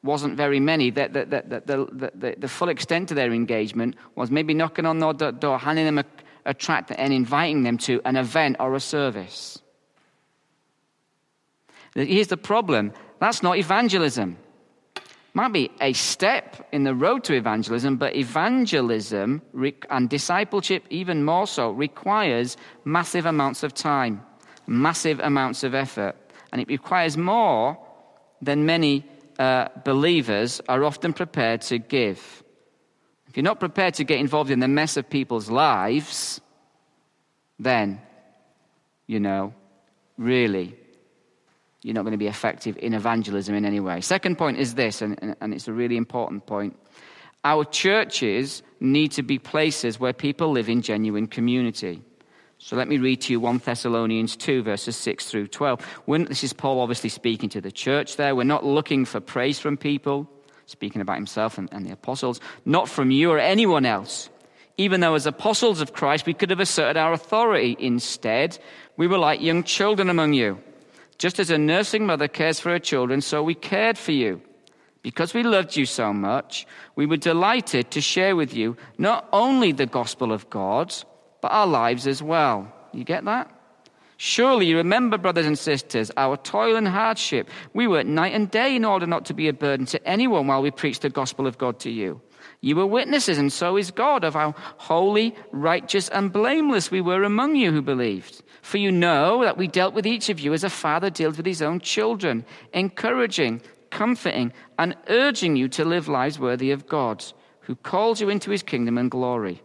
wasn't 0.08 0.36
very 0.36 0.60
many. 0.60 0.90
The, 0.90 1.10
the, 1.10 1.62
the, 1.66 2.12
the, 2.16 2.36
the 2.38 2.48
full 2.48 2.70
extent 2.70 3.12
of 3.12 3.16
their 3.16 3.32
engagement 3.32 3.96
was 4.16 4.32
maybe 4.32 4.54
knocking 4.56 4.86
on 4.86 4.98
their 4.98 5.32
door, 5.32 5.60
handing 5.60 5.86
them 5.86 6.00
a, 6.00 6.06
a 6.46 6.54
tract, 6.54 6.92
and 6.98 7.14
inviting 7.14 7.64
them 7.64 7.78
to 7.80 8.02
an 8.06 8.16
event 8.16 8.56
or 8.60 8.74
a 8.74 8.80
service. 8.80 9.60
Here's 11.94 12.28
the 12.28 12.38
problem 12.38 12.94
that's 13.20 13.44
not 13.44 13.58
evangelism. 13.58 14.38
Might 15.34 15.54
be 15.54 15.70
a 15.82 15.94
step 15.94 16.68
in 16.72 16.84
the 16.84 16.96
road 16.96 17.24
to 17.26 17.34
evangelism, 17.36 17.98
but 17.98 18.16
evangelism 18.16 19.42
and 19.90 20.10
discipleship, 20.10 20.84
even 20.90 21.24
more 21.24 21.46
so, 21.46 21.70
requires 21.70 22.58
massive 22.86 23.28
amounts 23.28 23.62
of 23.62 23.74
time, 23.74 24.24
massive 24.66 25.20
amounts 25.20 25.64
of 25.64 25.76
effort, 25.76 26.16
and 26.52 26.62
it 26.62 26.68
requires 26.68 27.18
more 27.18 27.78
than 28.42 28.66
many 28.66 29.06
uh, 29.40 29.70
believers 29.84 30.62
are 30.68 30.84
often 30.84 31.14
prepared 31.14 31.62
to 31.62 31.78
give. 31.78 32.44
If 33.28 33.36
you're 33.36 33.44
not 33.44 33.60
prepared 33.60 33.96
to 33.96 34.04
get 34.04 34.20
involved 34.20 34.52
in 34.52 34.60
the 34.60 34.68
mess 34.68 34.98
of 34.98 35.10
people's 35.10 35.50
lives, 35.50 36.42
then, 37.60 38.02
you 39.06 39.20
know, 39.20 39.54
really, 40.18 40.76
you're 41.84 41.94
not 41.94 42.02
going 42.02 42.14
to 42.14 42.18
be 42.18 42.28
effective 42.28 42.78
in 42.78 42.94
evangelism 42.94 43.56
in 43.56 43.66
any 43.66 43.80
way. 43.80 44.02
Second 44.02 44.38
point 44.38 44.58
is 44.58 44.76
this, 44.76 45.02
and, 45.02 45.36
and 45.40 45.54
it's 45.54 45.68
a 45.68 45.74
really 45.74 45.98
important 45.98 46.46
point. 46.46 46.78
Our 47.44 47.64
churches 47.64 48.64
need 48.80 49.12
to 49.14 49.24
be 49.24 49.40
places 49.40 50.00
where 50.00 50.14
people 50.14 50.52
live 50.52 50.70
in 50.70 50.82
genuine 50.82 51.28
community. 51.28 52.02
So 52.60 52.76
let 52.76 52.88
me 52.88 52.98
read 52.98 53.22
to 53.22 53.34
you 53.34 53.40
1 53.40 53.60
Thessalonians 53.60 54.36
2, 54.36 54.64
verses 54.64 54.96
6 54.98 55.30
through 55.30 55.48
12. 55.48 55.82
When, 56.06 56.26
this 56.26 56.44
is 56.44 56.54
Paul 56.54 56.80
obviously 56.82 57.10
speaking 57.10 57.50
to 57.50 57.62
the 57.62 57.72
church 57.72 58.18
there. 58.18 58.36
We're 58.36 58.44
not 58.44 58.66
looking 58.66 59.06
for 59.06 59.20
praise 59.20 59.60
from 59.60 59.78
people, 59.78 60.28
speaking 60.66 61.02
about 61.02 61.18
himself 61.18 61.58
and, 61.58 61.70
and 61.72 61.86
the 61.86 61.94
apostles, 61.94 62.42
not 62.66 62.90
from 62.90 63.12
you 63.12 63.32
or 63.32 63.40
anyone 63.40 63.86
else. 63.86 64.30
Even 64.78 65.02
though, 65.02 65.16
as 65.16 65.26
apostles 65.26 65.82
of 65.82 65.94
Christ, 65.94 66.26
we 66.26 66.34
could 66.34 66.50
have 66.50 66.60
asserted 66.60 66.98
our 66.98 67.14
authority. 67.14 67.76
Instead, 67.80 68.60
we 68.96 69.08
were 69.08 69.18
like 69.18 69.42
young 69.42 69.64
children 69.64 70.10
among 70.10 70.34
you. 70.34 70.60
Just 71.18 71.40
as 71.40 71.50
a 71.50 71.58
nursing 71.58 72.06
mother 72.06 72.28
cares 72.28 72.60
for 72.60 72.70
her 72.70 72.80
children, 72.80 73.22
so 73.22 73.42
we 73.42 73.56
cared 73.56 73.98
for 73.98 74.12
you. 74.12 74.42
Because 75.02 75.34
we 75.34 75.42
loved 75.42 75.76
you 75.76 75.86
so 75.86 76.12
much, 76.12 76.68
we 76.96 77.06
were 77.06 77.18
delighted 77.18 77.92
to 77.92 78.02
share 78.02 78.36
with 78.36 78.54
you 78.54 78.78
not 78.98 79.28
only 79.32 79.72
the 79.72 79.86
gospel 79.86 80.32
of 80.32 80.50
God, 80.50 80.94
but 81.42 81.52
our 81.52 81.68
lives 81.68 82.08
as 82.08 82.22
well. 82.22 82.72
You 82.94 83.04
get 83.04 83.26
that? 83.26 83.52
Surely 84.18 84.66
you 84.66 84.78
remember, 84.78 85.18
brothers 85.20 85.46
and 85.46 85.58
sisters, 85.58 86.12
our 86.18 86.38
toil 86.38 86.76
and 86.76 86.88
hardship. 86.88 87.50
We 87.74 87.88
worked 87.88 88.10
night 88.10 88.34
and 88.34 88.50
day 88.50 88.76
in 88.76 88.84
order 88.84 89.06
not 89.06 89.26
to 89.26 89.36
be 89.36 89.48
a 89.48 89.54
burden 89.54 89.86
to 89.88 90.08
anyone 90.08 90.48
while 90.48 90.64
we 90.64 90.72
preached 90.72 91.04
the 91.04 91.10
gospel 91.10 91.46
of 91.46 91.60
God 91.60 91.80
to 91.82 91.92
you. 91.92 92.20
You 92.62 92.76
were 92.76 92.88
witnesses, 92.88 93.38
and 93.38 93.54
so 93.54 93.78
is 93.78 93.92
God, 93.92 94.24
of 94.24 94.34
how 94.34 94.56
holy, 94.78 95.36
righteous, 95.52 96.10
and 96.10 96.34
blameless 96.34 96.90
we 96.90 97.02
were 97.02 97.24
among 97.24 97.56
you 97.56 97.72
who 97.72 97.84
believed. 97.84 98.42
For 98.64 98.80
you 98.80 98.92
know 98.92 99.44
that 99.44 99.58
we 99.58 99.68
dealt 99.68 99.94
with 99.94 100.08
each 100.08 100.30
of 100.30 100.40
you 100.40 100.54
as 100.54 100.64
a 100.64 100.70
father 100.70 101.12
deals 101.12 101.38
with 101.38 101.46
his 101.46 101.62
own 101.62 101.80
children, 101.80 102.44
encouraging, 102.74 103.62
comforting, 103.92 104.52
and 104.80 104.96
urging 105.10 105.56
you 105.56 105.68
to 105.70 105.86
live 105.86 106.08
lives 106.08 106.40
worthy 106.40 106.72
of 106.72 106.88
God, 106.88 107.24
who 107.62 107.76
called 107.76 108.20
you 108.20 108.30
into 108.30 108.50
his 108.50 108.64
kingdom 108.64 108.98
and 108.98 109.12
glory. 109.12 109.62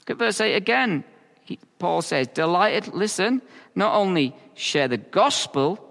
Look 0.00 0.10
at 0.10 0.18
verse 0.18 0.40
8 0.40 0.54
again. 0.54 1.04
He, 1.42 1.58
Paul 1.78 2.02
says, 2.02 2.28
Delighted, 2.28 2.88
listen, 2.94 3.42
not 3.74 3.94
only 3.94 4.34
share 4.54 4.88
the 4.88 4.98
gospel, 4.98 5.84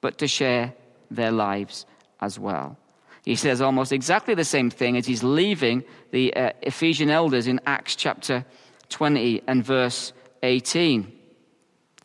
but 0.00 0.18
to 0.18 0.28
share 0.28 0.74
their 1.10 1.30
lives 1.32 1.86
as 2.20 2.38
well. 2.38 2.76
He 3.24 3.36
says 3.36 3.60
almost 3.60 3.92
exactly 3.92 4.34
the 4.34 4.44
same 4.44 4.70
thing 4.70 4.96
as 4.96 5.06
he's 5.06 5.22
leaving 5.22 5.84
the 6.10 6.34
uh, 6.34 6.50
Ephesian 6.62 7.10
elders 7.10 7.46
in 7.46 7.60
Acts 7.66 7.94
chapter 7.94 8.44
20 8.88 9.42
and 9.46 9.64
verse 9.64 10.12
18. 10.42 11.12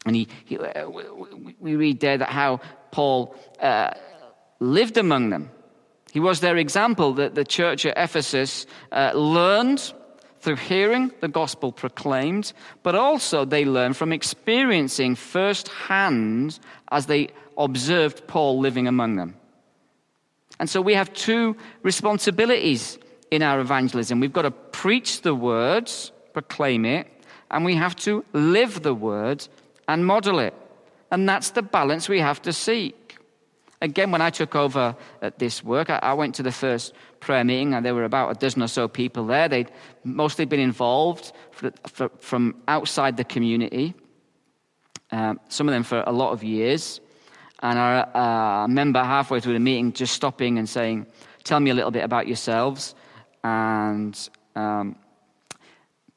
And 0.05 0.15
he, 0.15 0.27
he 0.43 0.57
uh, 0.57 0.87
we 1.59 1.75
read 1.75 1.99
there 1.99 2.17
that 2.17 2.29
how 2.29 2.59
Paul 2.91 3.35
uh, 3.59 3.91
lived 4.59 4.97
among 4.97 5.29
them. 5.29 5.49
He 6.11 6.19
was 6.19 6.39
their 6.39 6.57
example 6.57 7.13
that 7.15 7.35
the 7.35 7.43
church 7.43 7.85
at 7.85 7.97
Ephesus 7.97 8.65
uh, 8.91 9.11
learned 9.13 9.93
through 10.45 10.55
hearing 10.55 11.11
the 11.21 11.27
gospel 11.27 11.71
proclaimed, 11.71 12.53
but 12.83 12.93
also 12.93 13.45
they 13.45 13.65
learned 13.65 13.97
from 13.97 14.13
experiencing 14.13 15.15
firsthand 15.15 16.59
as 16.91 17.07
they 17.07 17.29
observed 17.57 18.27
Paul 18.27 18.59
living 18.59 18.87
among 18.87 19.15
them. 19.15 19.35
And 20.59 20.69
so 20.69 20.81
we 20.81 20.93
have 20.93 21.11
two 21.13 21.57
responsibilities 21.81 22.99
in 23.31 23.41
our 23.41 23.59
evangelism. 23.59 24.19
We've 24.19 24.31
got 24.31 24.43
to 24.43 24.51
preach 24.51 25.21
the 25.21 25.33
words, 25.33 26.11
proclaim 26.31 26.85
it, 26.85 27.07
and 27.49 27.65
we 27.65 27.75
have 27.75 27.95
to 28.07 28.23
live 28.33 28.83
the 28.83 28.93
word 28.93 29.47
and 29.87 30.05
model 30.05 30.37
it. 30.37 30.53
And 31.11 31.27
that's 31.27 31.49
the 31.51 31.63
balance 31.63 32.07
we 32.07 32.19
have 32.19 32.41
to 32.43 32.53
seek. 32.53 33.04
Again, 33.81 34.11
when 34.11 34.21
I 34.21 34.29
took 34.29 34.55
over 34.55 34.95
at 35.21 35.37
this 35.37 35.63
work, 35.63 35.89
I, 35.89 35.99
I 36.01 36.13
went 36.13 36.35
to 36.35 36.43
the 36.43 36.51
first 36.51 36.93
prayer 37.19 37.43
meeting, 37.43 37.73
and 37.73 37.85
there 37.85 37.93
were 37.93 38.05
about 38.05 38.31
a 38.31 38.39
dozen 38.39 38.61
or 38.61 38.67
so 38.67 38.87
people 38.87 39.25
there. 39.25 39.47
They'd 39.47 39.71
mostly 40.03 40.45
been 40.45 40.59
involved 40.59 41.33
for, 41.51 41.71
for, 41.87 42.09
from 42.19 42.61
outside 42.67 43.17
the 43.17 43.23
community, 43.23 43.93
um, 45.11 45.39
some 45.49 45.67
of 45.67 45.73
them 45.73 45.83
for 45.83 46.03
a 46.07 46.11
lot 46.11 46.31
of 46.31 46.43
years. 46.43 47.01
And 47.61 47.79
I 47.79 48.63
remember 48.63 49.03
halfway 49.03 49.39
through 49.39 49.53
the 49.53 49.59
meeting 49.59 49.93
just 49.93 50.13
stopping 50.13 50.57
and 50.57 50.67
saying, 50.67 51.07
Tell 51.43 51.59
me 51.59 51.69
a 51.69 51.73
little 51.73 51.91
bit 51.91 52.03
about 52.03 52.27
yourselves. 52.27 52.95
And 53.43 54.17
um, 54.55 54.95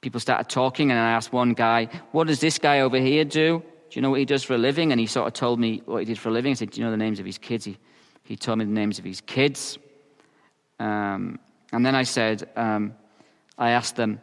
people 0.01 0.21
started 0.21 0.49
talking, 0.49 0.91
and 0.91 0.99
I 0.99 1.11
asked 1.11 1.33
one 1.33 1.53
guy, 1.53 1.89
What 2.13 2.27
does 2.27 2.41
this 2.41 2.59
guy 2.59 2.81
over 2.81 2.99
here 2.99 3.25
do? 3.25 3.63
Do 3.91 3.99
you 3.99 4.03
know 4.03 4.11
what 4.11 4.19
he 4.19 4.27
does 4.27 4.45
for 4.45 4.55
a 4.55 4.59
living? 4.59 4.93
And 4.93 5.01
he 5.01 5.07
sort 5.07 5.27
of 5.27 5.33
told 5.33 5.59
me 5.59 5.83
what 5.87 5.99
he 5.99 6.05
did 6.05 6.19
for 6.19 6.29
a 6.29 6.33
living. 6.33 6.51
I 6.51 6.55
said, 6.55 6.71
Do 6.71 6.81
you 6.81 6.85
know 6.85 6.91
the 6.91 6.97
names 6.97 7.21
of 7.21 7.27
his 7.27 7.39
kids? 7.39 7.65
He, 7.65 7.79
he 8.25 8.37
told 8.37 8.59
me 8.59 8.65
the 8.65 8.71
names 8.71 8.99
of 8.99 9.05
his 9.05 9.21
kids. 9.21 9.79
Um, 10.79 11.39
and 11.73 11.85
then 11.85 11.95
I 11.95 12.03
said, 12.03 12.49
um, 12.57 12.95
I 13.57 13.71
asked 13.71 13.97
them, 13.97 14.21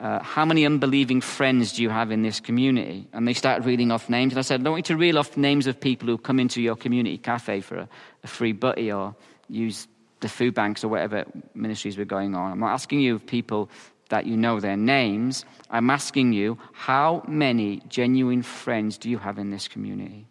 uh, 0.00 0.20
How 0.20 0.44
many 0.44 0.66
unbelieving 0.66 1.20
friends 1.20 1.72
do 1.72 1.82
you 1.82 1.90
have 1.90 2.10
in 2.10 2.22
this 2.22 2.40
community? 2.40 3.06
And 3.12 3.26
they 3.26 3.34
started 3.34 3.64
reading 3.66 3.92
off 3.92 4.08
names. 4.08 4.32
And 4.32 4.38
I 4.38 4.42
said, 4.42 4.60
I 4.60 4.64
don't 4.64 4.72
want 4.72 4.88
you 4.88 4.94
to 4.94 4.98
reel 4.98 5.18
off 5.18 5.36
names 5.36 5.66
of 5.68 5.80
people 5.80 6.08
who 6.08 6.18
come 6.18 6.40
into 6.40 6.60
your 6.60 6.76
community 6.76 7.18
cafe 7.18 7.60
for 7.60 7.76
a, 7.76 7.88
a 8.24 8.26
free 8.26 8.52
butty 8.52 8.90
or 8.90 9.14
use 9.48 9.86
the 10.20 10.28
food 10.28 10.54
banks 10.54 10.82
or 10.82 10.88
whatever 10.88 11.24
ministries 11.54 11.96
were 11.96 12.04
going 12.04 12.34
on. 12.34 12.52
I'm 12.52 12.60
not 12.60 12.72
asking 12.72 13.00
you 13.00 13.14
of 13.14 13.26
people 13.26 13.70
that 14.08 14.26
you 14.26 14.36
know 14.36 14.60
their 14.60 14.76
names. 14.76 15.44
I'm 15.70 15.90
asking 15.90 16.32
you, 16.32 16.58
how 16.72 17.22
many 17.28 17.82
genuine 17.88 18.42
friends 18.42 18.98
do 18.98 19.10
you 19.10 19.18
have 19.18 19.38
in 19.38 19.50
this 19.50 19.68
community? 19.68 20.26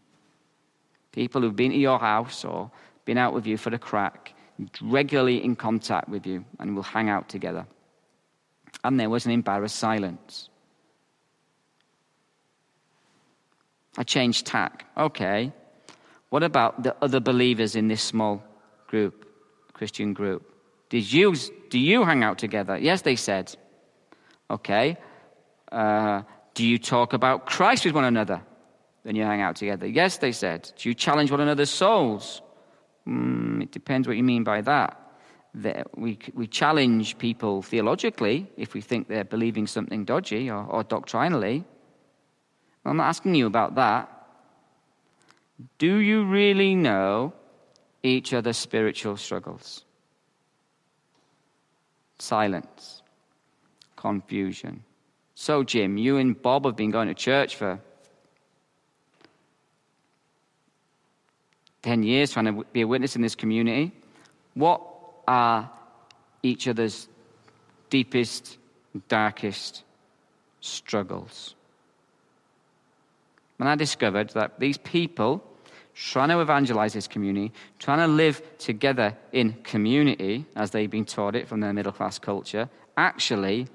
People 1.12 1.42
who've 1.42 1.56
been 1.56 1.72
to 1.72 1.78
your 1.78 2.00
house 2.00 2.44
or 2.44 2.72
been 3.06 3.18
out 3.18 3.34
with 3.34 3.48
you 3.48 3.58
for 3.58 3.70
the 3.70 3.80
crack, 3.80 4.34
regularly 4.82 5.44
in 5.44 5.56
contact 5.56 6.10
with 6.10 6.26
you, 6.26 6.44
and 6.60 6.76
will 6.76 6.84
hang 6.84 7.10
out 7.10 7.30
together. 7.30 7.66
And 8.84 9.00
there 9.00 9.10
was 9.10 9.26
an 9.26 9.32
embarrassed 9.32 9.78
silence. 9.78 10.50
I 13.98 14.04
changed 14.04 14.46
tack. 14.46 14.86
Okay. 14.96 15.52
What 16.30 16.44
about 16.44 16.84
the 16.84 16.96
other 17.02 17.20
believers 17.20 17.76
in 17.76 17.88
this 17.88 18.02
small 18.02 18.44
group, 18.88 19.26
Christian 19.74 20.14
group? 20.14 20.54
Did 20.90 21.12
you, 21.12 21.36
do 21.70 21.80
you 21.80 22.04
hang 22.04 22.24
out 22.24 22.38
together? 22.38 22.78
Yes, 22.78 23.02
they 23.02 23.16
said. 23.16 23.56
Okay. 24.50 24.98
Uh, 25.72 26.22
do 26.54 26.66
you 26.66 26.78
talk 26.78 27.14
about 27.14 27.46
Christ 27.46 27.86
with 27.86 27.94
one 27.94 28.06
another 28.06 28.42
Then 29.04 29.16
you 29.16 29.24
hang 29.24 29.42
out 29.42 29.56
together? 29.56 29.88
Yes, 29.88 30.18
they 30.18 30.32
said. 30.32 30.72
Do 30.78 30.90
you 30.90 30.96
challenge 30.96 31.32
one 31.32 31.42
another's 31.42 31.70
souls? 31.70 32.42
Mm, 33.08 33.64
it 33.64 33.72
depends 33.72 34.08
what 34.08 34.18
you 34.18 34.24
mean 34.24 34.44
by 34.44 34.62
that. 34.62 35.00
we, 35.96 36.18
we 36.34 36.48
challenge 36.48 37.18
people 37.18 37.62
theologically 37.62 38.48
if 38.58 38.74
we 38.74 38.82
think 38.82 39.08
they're 39.08 39.24
believing 39.24 39.68
something 39.68 40.06
dodgy 40.06 40.50
or, 40.50 40.66
or 40.66 40.84
doctrinally. 40.84 41.64
I'm 42.86 42.98
not 42.98 43.08
asking 43.08 43.36
you 43.36 43.48
about 43.48 43.76
that. 43.76 44.10
Do 45.78 45.98
you 45.98 46.26
really 46.26 46.76
know 46.76 47.34
each 48.04 48.34
other's 48.34 48.58
spiritual 48.58 49.18
struggles? 49.18 49.84
Silence 52.20 52.97
confusion. 53.98 54.84
So, 55.36 55.64
Jim, 55.64 55.98
you 55.98 56.18
and 56.18 56.42
Bob 56.42 56.66
have 56.66 56.78
been 56.78 56.92
going 56.92 57.10
to 57.10 57.14
church 57.14 57.58
for 57.58 57.80
10 61.84 62.04
years 62.04 62.32
trying 62.32 62.46
to 62.46 62.64
be 62.72 62.82
a 62.82 62.88
witness 62.88 63.16
in 63.16 63.22
this 63.22 63.36
community. 63.36 63.92
What 64.54 64.82
are 65.28 65.70
each 66.42 66.68
other's 66.68 67.08
deepest, 67.90 68.58
darkest 69.10 69.84
struggles? 70.62 71.56
And 73.60 73.68
I 73.68 73.76
discovered 73.76 74.30
that 74.30 74.60
these 74.60 74.78
people 74.78 75.44
trying 75.94 76.30
to 76.30 76.40
evangelize 76.42 76.94
this 76.94 77.08
community, 77.08 77.52
trying 77.80 78.00
to 78.00 78.08
live 78.08 78.42
together 78.60 79.18
in 79.32 79.54
community 79.64 80.46
as 80.56 80.72
they've 80.72 80.92
been 80.92 81.06
taught 81.06 81.36
it 81.36 81.48
from 81.48 81.60
their 81.60 81.74
middle 81.74 81.92
class 81.92 82.20
culture, 82.20 82.70
actually 82.96 83.68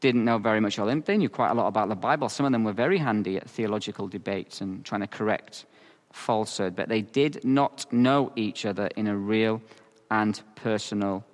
didn't 0.00 0.24
know 0.24 0.38
very 0.38 0.60
much 0.60 0.78
of 0.78 0.86
them. 0.86 1.02
They 1.04 1.16
knew 1.16 1.28
quite 1.28 1.50
a 1.50 1.54
lot 1.54 1.68
about 1.68 1.88
the 1.88 1.94
Bible. 1.94 2.28
Some 2.28 2.46
of 2.46 2.52
them 2.52 2.64
were 2.64 2.72
very 2.72 2.98
handy 2.98 3.36
at 3.36 3.48
theological 3.48 4.08
debates 4.08 4.60
and 4.60 4.84
trying 4.84 5.02
to 5.02 5.06
correct 5.06 5.66
falsehood, 6.12 6.74
but 6.74 6.88
they 6.88 7.02
did 7.02 7.44
not 7.44 7.86
know 7.92 8.32
each 8.34 8.66
other 8.66 8.88
in 8.96 9.06
a 9.06 9.16
real 9.16 9.62
and 10.10 10.40
personal 10.56 11.24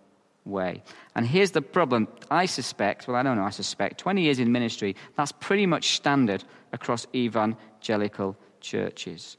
way. 0.45 0.83
And 1.15 1.27
here's 1.27 1.53
the 1.53 1.63
problem. 1.63 2.09
I 2.31 2.47
suspect, 2.47 3.09
well, 3.09 3.17
I 3.17 3.23
don't 3.23 3.37
know, 3.37 3.45
I 3.45 3.51
suspect, 3.51 3.99
20 3.99 4.23
years 4.23 4.39
in 4.39 4.53
ministry, 4.53 4.95
that's 5.17 5.33
pretty 5.33 5.67
much 5.67 5.97
standard 5.97 6.45
across 6.73 7.07
evangelical 7.15 8.37
churches. 8.61 9.37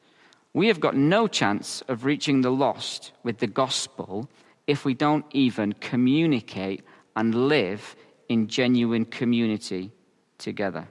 We 0.54 0.68
have 0.68 0.80
got 0.80 0.96
no 0.96 1.28
chance 1.28 1.84
of 1.88 2.04
reaching 2.04 2.42
the 2.42 2.52
lost 2.52 3.12
with 3.24 3.38
the 3.38 3.48
gospel 3.48 4.30
if 4.66 4.86
we 4.86 4.94
don't 4.94 5.26
even 5.32 5.74
communicate 5.74 6.84
and 7.16 7.48
live 7.48 7.96
in 8.30 8.48
genuine 8.48 9.06
community 9.06 9.92
together. 10.38 10.88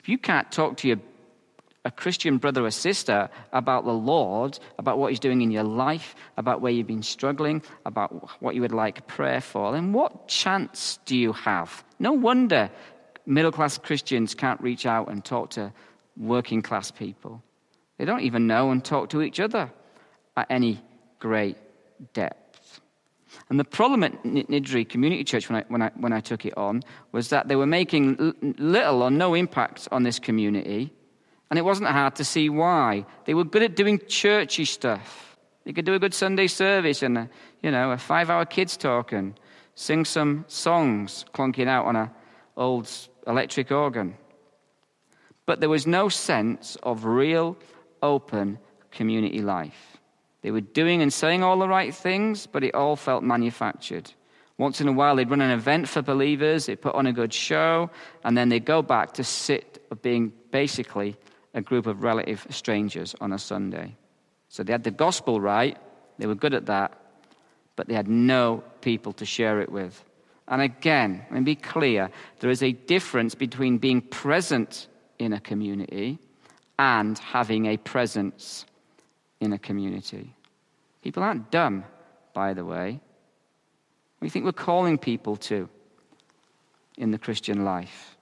If 0.00 0.08
you 0.08 0.18
can't 0.18 0.50
talk 0.50 0.76
to 0.78 0.88
your 0.88 0.98
a 1.86 1.90
Christian 1.92 2.38
brother 2.38 2.64
or 2.64 2.70
sister 2.72 3.30
about 3.52 3.84
the 3.84 3.92
Lord, 3.92 4.58
about 4.76 4.98
what 4.98 5.10
He's 5.10 5.20
doing 5.20 5.40
in 5.40 5.52
your 5.52 5.62
life, 5.62 6.16
about 6.36 6.60
where 6.60 6.72
you've 6.72 6.88
been 6.88 7.04
struggling, 7.04 7.62
about 7.84 8.28
what 8.42 8.56
you 8.56 8.60
would 8.60 8.72
like 8.72 9.06
prayer 9.06 9.40
for, 9.40 9.70
then 9.70 9.92
what 9.92 10.26
chance 10.26 10.98
do 11.04 11.16
you 11.16 11.32
have? 11.32 11.84
No 12.00 12.12
wonder 12.12 12.70
middle 13.24 13.52
class 13.52 13.78
Christians 13.78 14.34
can't 14.34 14.60
reach 14.60 14.84
out 14.84 15.08
and 15.08 15.24
talk 15.24 15.50
to 15.50 15.72
working 16.16 16.60
class 16.60 16.90
people. 16.90 17.40
They 17.98 18.04
don't 18.04 18.22
even 18.22 18.48
know 18.48 18.72
and 18.72 18.84
talk 18.84 19.10
to 19.10 19.22
each 19.22 19.38
other 19.38 19.70
at 20.36 20.48
any 20.50 20.82
great 21.20 21.56
depth. 22.12 22.45
And 23.48 23.60
the 23.60 23.64
problem 23.64 24.02
at 24.02 24.22
Niddrie 24.24 24.88
Community 24.88 25.24
Church 25.24 25.48
when 25.48 25.60
I, 25.60 25.64
when 25.68 25.82
I, 25.82 25.90
when 25.96 26.12
I 26.12 26.20
took 26.20 26.44
it 26.44 26.56
on 26.56 26.82
was 27.12 27.28
that 27.30 27.48
they 27.48 27.56
were 27.56 27.66
making 27.66 28.34
little 28.58 29.02
or 29.02 29.10
no 29.10 29.34
impact 29.34 29.88
on 29.92 30.02
this 30.02 30.18
community 30.18 30.92
and 31.50 31.58
it 31.58 31.62
wasn't 31.62 31.88
hard 31.88 32.16
to 32.16 32.24
see 32.24 32.48
why. 32.48 33.06
They 33.24 33.34
were 33.34 33.44
good 33.44 33.62
at 33.62 33.76
doing 33.76 34.00
churchy 34.08 34.64
stuff. 34.64 35.36
They 35.64 35.72
could 35.72 35.84
do 35.84 35.94
a 35.94 35.98
good 35.98 36.14
Sunday 36.14 36.46
service 36.48 37.02
and, 37.02 37.18
a, 37.18 37.30
you 37.62 37.70
know, 37.70 37.92
a 37.92 37.98
five 37.98 38.30
hour 38.30 38.44
kids 38.44 38.76
talk 38.76 39.12
and 39.12 39.38
sing 39.74 40.04
some 40.04 40.44
songs 40.48 41.24
clunking 41.34 41.68
out 41.68 41.86
on 41.86 41.96
an 41.96 42.10
old 42.56 42.90
electric 43.26 43.70
organ. 43.70 44.16
But 45.44 45.60
there 45.60 45.68
was 45.68 45.86
no 45.86 46.08
sense 46.08 46.76
of 46.82 47.04
real, 47.04 47.56
open 48.02 48.58
community 48.90 49.40
life. 49.40 49.95
They 50.46 50.52
were 50.52 50.60
doing 50.60 51.02
and 51.02 51.12
saying 51.12 51.42
all 51.42 51.58
the 51.58 51.66
right 51.66 51.92
things, 51.92 52.46
but 52.46 52.62
it 52.62 52.72
all 52.72 52.94
felt 52.94 53.24
manufactured. 53.24 54.12
Once 54.58 54.80
in 54.80 54.86
a 54.86 54.92
while, 54.92 55.16
they'd 55.16 55.28
run 55.28 55.40
an 55.40 55.50
event 55.50 55.88
for 55.88 56.02
believers, 56.02 56.66
they'd 56.66 56.80
put 56.80 56.94
on 56.94 57.08
a 57.08 57.12
good 57.12 57.34
show, 57.34 57.90
and 58.22 58.38
then 58.38 58.48
they'd 58.48 58.64
go 58.64 58.80
back 58.80 59.12
to 59.14 59.24
sit 59.24 59.82
being 60.02 60.32
basically 60.52 61.16
a 61.54 61.60
group 61.60 61.88
of 61.88 62.04
relative 62.04 62.46
strangers 62.50 63.12
on 63.20 63.32
a 63.32 63.40
Sunday. 63.40 63.96
So 64.48 64.62
they 64.62 64.70
had 64.70 64.84
the 64.84 64.92
gospel 64.92 65.40
right, 65.40 65.76
they 66.16 66.28
were 66.28 66.36
good 66.36 66.54
at 66.54 66.66
that, 66.66 66.96
but 67.74 67.88
they 67.88 67.94
had 67.94 68.06
no 68.06 68.62
people 68.82 69.12
to 69.14 69.24
share 69.24 69.60
it 69.60 69.72
with. 69.72 70.04
And 70.46 70.62
again, 70.62 71.26
let 71.28 71.40
me 71.40 71.40
be 71.40 71.56
clear 71.56 72.08
there 72.38 72.50
is 72.50 72.62
a 72.62 72.70
difference 72.70 73.34
between 73.34 73.78
being 73.78 74.00
present 74.00 74.86
in 75.18 75.32
a 75.32 75.40
community 75.40 76.20
and 76.78 77.18
having 77.18 77.66
a 77.66 77.78
presence 77.78 78.64
in 79.40 79.52
a 79.52 79.58
community. 79.58 80.35
People 81.06 81.22
aren't 81.22 81.52
dumb, 81.52 81.84
by 82.34 82.52
the 82.52 82.64
way. 82.64 82.98
We 84.18 84.28
think 84.28 84.44
we're 84.44 84.50
calling 84.50 84.98
people 84.98 85.36
to 85.36 85.68
in 86.98 87.12
the 87.12 87.18
Christian 87.18 87.64
life. 87.64 88.16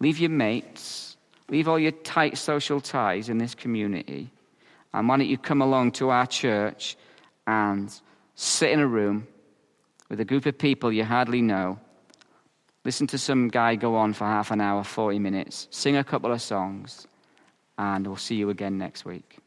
Leave 0.00 0.18
your 0.18 0.30
mates, 0.30 1.18
Leave 1.50 1.68
all 1.68 1.78
your 1.78 1.92
tight 1.92 2.38
social 2.38 2.80
ties 2.80 3.28
in 3.28 3.36
this 3.36 3.54
community. 3.54 4.30
And 4.94 5.06
why 5.06 5.18
don't 5.18 5.28
you 5.28 5.36
come 5.36 5.60
along 5.60 5.92
to 5.92 6.08
our 6.08 6.26
church 6.26 6.96
and 7.46 7.92
sit 8.34 8.70
in 8.70 8.80
a 8.80 8.86
room 8.86 9.28
with 10.08 10.18
a 10.18 10.24
group 10.24 10.46
of 10.46 10.56
people 10.56 10.90
you 10.90 11.04
hardly 11.04 11.42
know, 11.42 11.78
listen 12.82 13.06
to 13.08 13.18
some 13.18 13.48
guy 13.48 13.74
go 13.74 13.94
on 13.94 14.14
for 14.14 14.24
half 14.24 14.50
an 14.50 14.62
hour, 14.62 14.82
40 14.82 15.18
minutes, 15.18 15.68
sing 15.70 15.98
a 15.98 16.02
couple 16.02 16.32
of 16.32 16.40
songs, 16.40 17.06
and 17.76 18.06
we'll 18.06 18.16
see 18.16 18.36
you 18.36 18.48
again 18.48 18.78
next 18.78 19.04
week. 19.04 19.40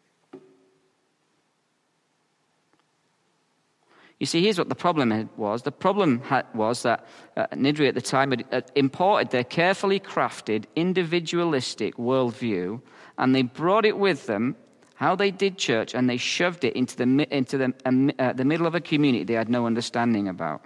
You 4.19 4.25
see, 4.25 4.43
here's 4.43 4.57
what 4.57 4.67
the 4.67 4.75
problem 4.75 5.29
was. 5.37 5.61
The 5.61 5.71
problem 5.71 6.21
was 6.53 6.83
that 6.83 7.05
uh, 7.37 7.47
Niddrie 7.53 7.87
at 7.87 7.95
the 7.95 8.01
time 8.01 8.31
had 8.51 8.69
imported 8.75 9.29
their 9.29 9.45
carefully 9.45 9.99
crafted, 9.99 10.65
individualistic 10.75 11.95
worldview, 11.95 12.81
and 13.17 13.33
they 13.33 13.43
brought 13.43 13.85
it 13.85 13.97
with 13.97 14.25
them, 14.25 14.57
how 14.95 15.15
they 15.15 15.31
did 15.31 15.57
church, 15.57 15.95
and 15.95 16.09
they 16.09 16.17
shoved 16.17 16.65
it 16.65 16.75
into 16.75 16.97
the, 16.97 17.27
into 17.33 17.57
the, 17.57 17.73
um, 17.85 18.11
uh, 18.19 18.33
the 18.33 18.43
middle 18.43 18.67
of 18.67 18.75
a 18.75 18.81
community 18.81 19.23
they 19.23 19.35
had 19.35 19.47
no 19.47 19.65
understanding 19.65 20.27
about. 20.27 20.65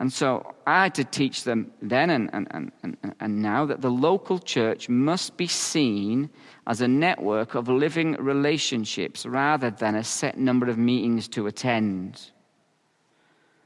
And 0.00 0.12
so 0.12 0.54
I 0.64 0.84
had 0.84 0.94
to 0.96 1.04
teach 1.04 1.42
them 1.42 1.72
then 1.82 2.10
and, 2.10 2.30
and, 2.32 2.70
and, 2.82 2.96
and 3.18 3.42
now 3.42 3.66
that 3.66 3.80
the 3.80 3.90
local 3.90 4.38
church 4.38 4.88
must 4.88 5.36
be 5.36 5.48
seen 5.48 6.30
as 6.68 6.80
a 6.80 6.86
network 6.86 7.56
of 7.56 7.68
living 7.68 8.12
relationships 8.12 9.26
rather 9.26 9.70
than 9.70 9.96
a 9.96 10.04
set 10.04 10.38
number 10.38 10.68
of 10.68 10.78
meetings 10.78 11.26
to 11.28 11.48
attend. 11.48 12.30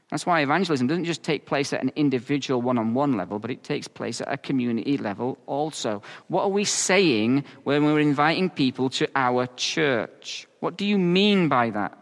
That's 0.09 0.25
why 0.25 0.41
evangelism 0.41 0.87
doesn't 0.87 1.05
just 1.05 1.23
take 1.23 1.45
place 1.45 1.71
at 1.71 1.81
an 1.81 1.91
individual 1.95 2.61
one 2.61 2.77
on 2.77 2.93
one 2.93 3.13
level, 3.13 3.37
but 3.39 3.51
it 3.51 3.63
takes 3.63 3.87
place 3.87 4.19
at 4.21 4.31
a 4.31 4.37
community 4.37 4.97
level 4.97 5.37
also. 5.45 6.01
What 6.27 6.43
are 6.43 6.49
we 6.49 6.65
saying 6.65 7.45
when 7.63 7.85
we're 7.85 7.99
inviting 7.99 8.49
people 8.49 8.89
to 8.91 9.07
our 9.15 9.47
church? 9.55 10.47
What 10.61 10.77
do 10.77 10.85
you 10.85 10.97
mean 10.97 11.47
by 11.47 11.69
that? 11.71 11.97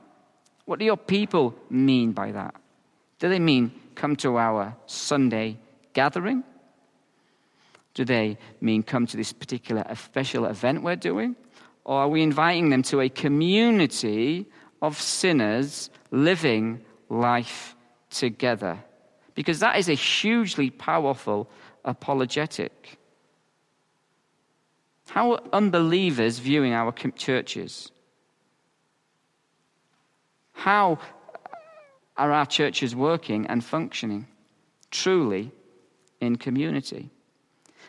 What 0.65 0.79
do 0.79 0.85
your 0.85 0.97
people 0.97 1.55
mean 1.69 2.11
by 2.13 2.31
that? 2.31 2.55
Do 3.19 3.29
they 3.29 3.39
mean 3.39 3.71
come 3.95 4.15
to 4.17 4.37
our 4.37 4.75
Sunday 4.85 5.57
gathering? 5.93 6.43
Do 7.93 8.05
they 8.05 8.37
mean 8.61 8.83
come 8.83 9.05
to 9.07 9.17
this 9.17 9.33
particular 9.33 9.83
special 9.95 10.45
event 10.45 10.83
we're 10.83 10.95
doing? 10.95 11.35
Or 11.83 12.01
are 12.01 12.07
we 12.07 12.21
inviting 12.21 12.69
them 12.69 12.83
to 12.83 13.01
a 13.01 13.09
community 13.09 14.47
of 14.81 14.99
sinners 14.99 15.89
living 16.11 16.81
life 17.09 17.75
together? 18.09 18.79
Because 19.35 19.59
that 19.59 19.77
is 19.77 19.89
a 19.89 19.93
hugely 19.93 20.69
powerful 20.69 21.49
apologetic. 21.83 22.97
How 25.09 25.33
are 25.33 25.41
unbelievers 25.51 26.39
viewing 26.39 26.73
our 26.73 26.91
churches? 26.91 27.91
How 30.53 30.99
are 32.17 32.31
our 32.31 32.45
churches 32.45 32.95
working 32.95 33.47
and 33.47 33.63
functioning 33.63 34.27
truly 34.91 35.51
in 36.19 36.35
community? 36.35 37.09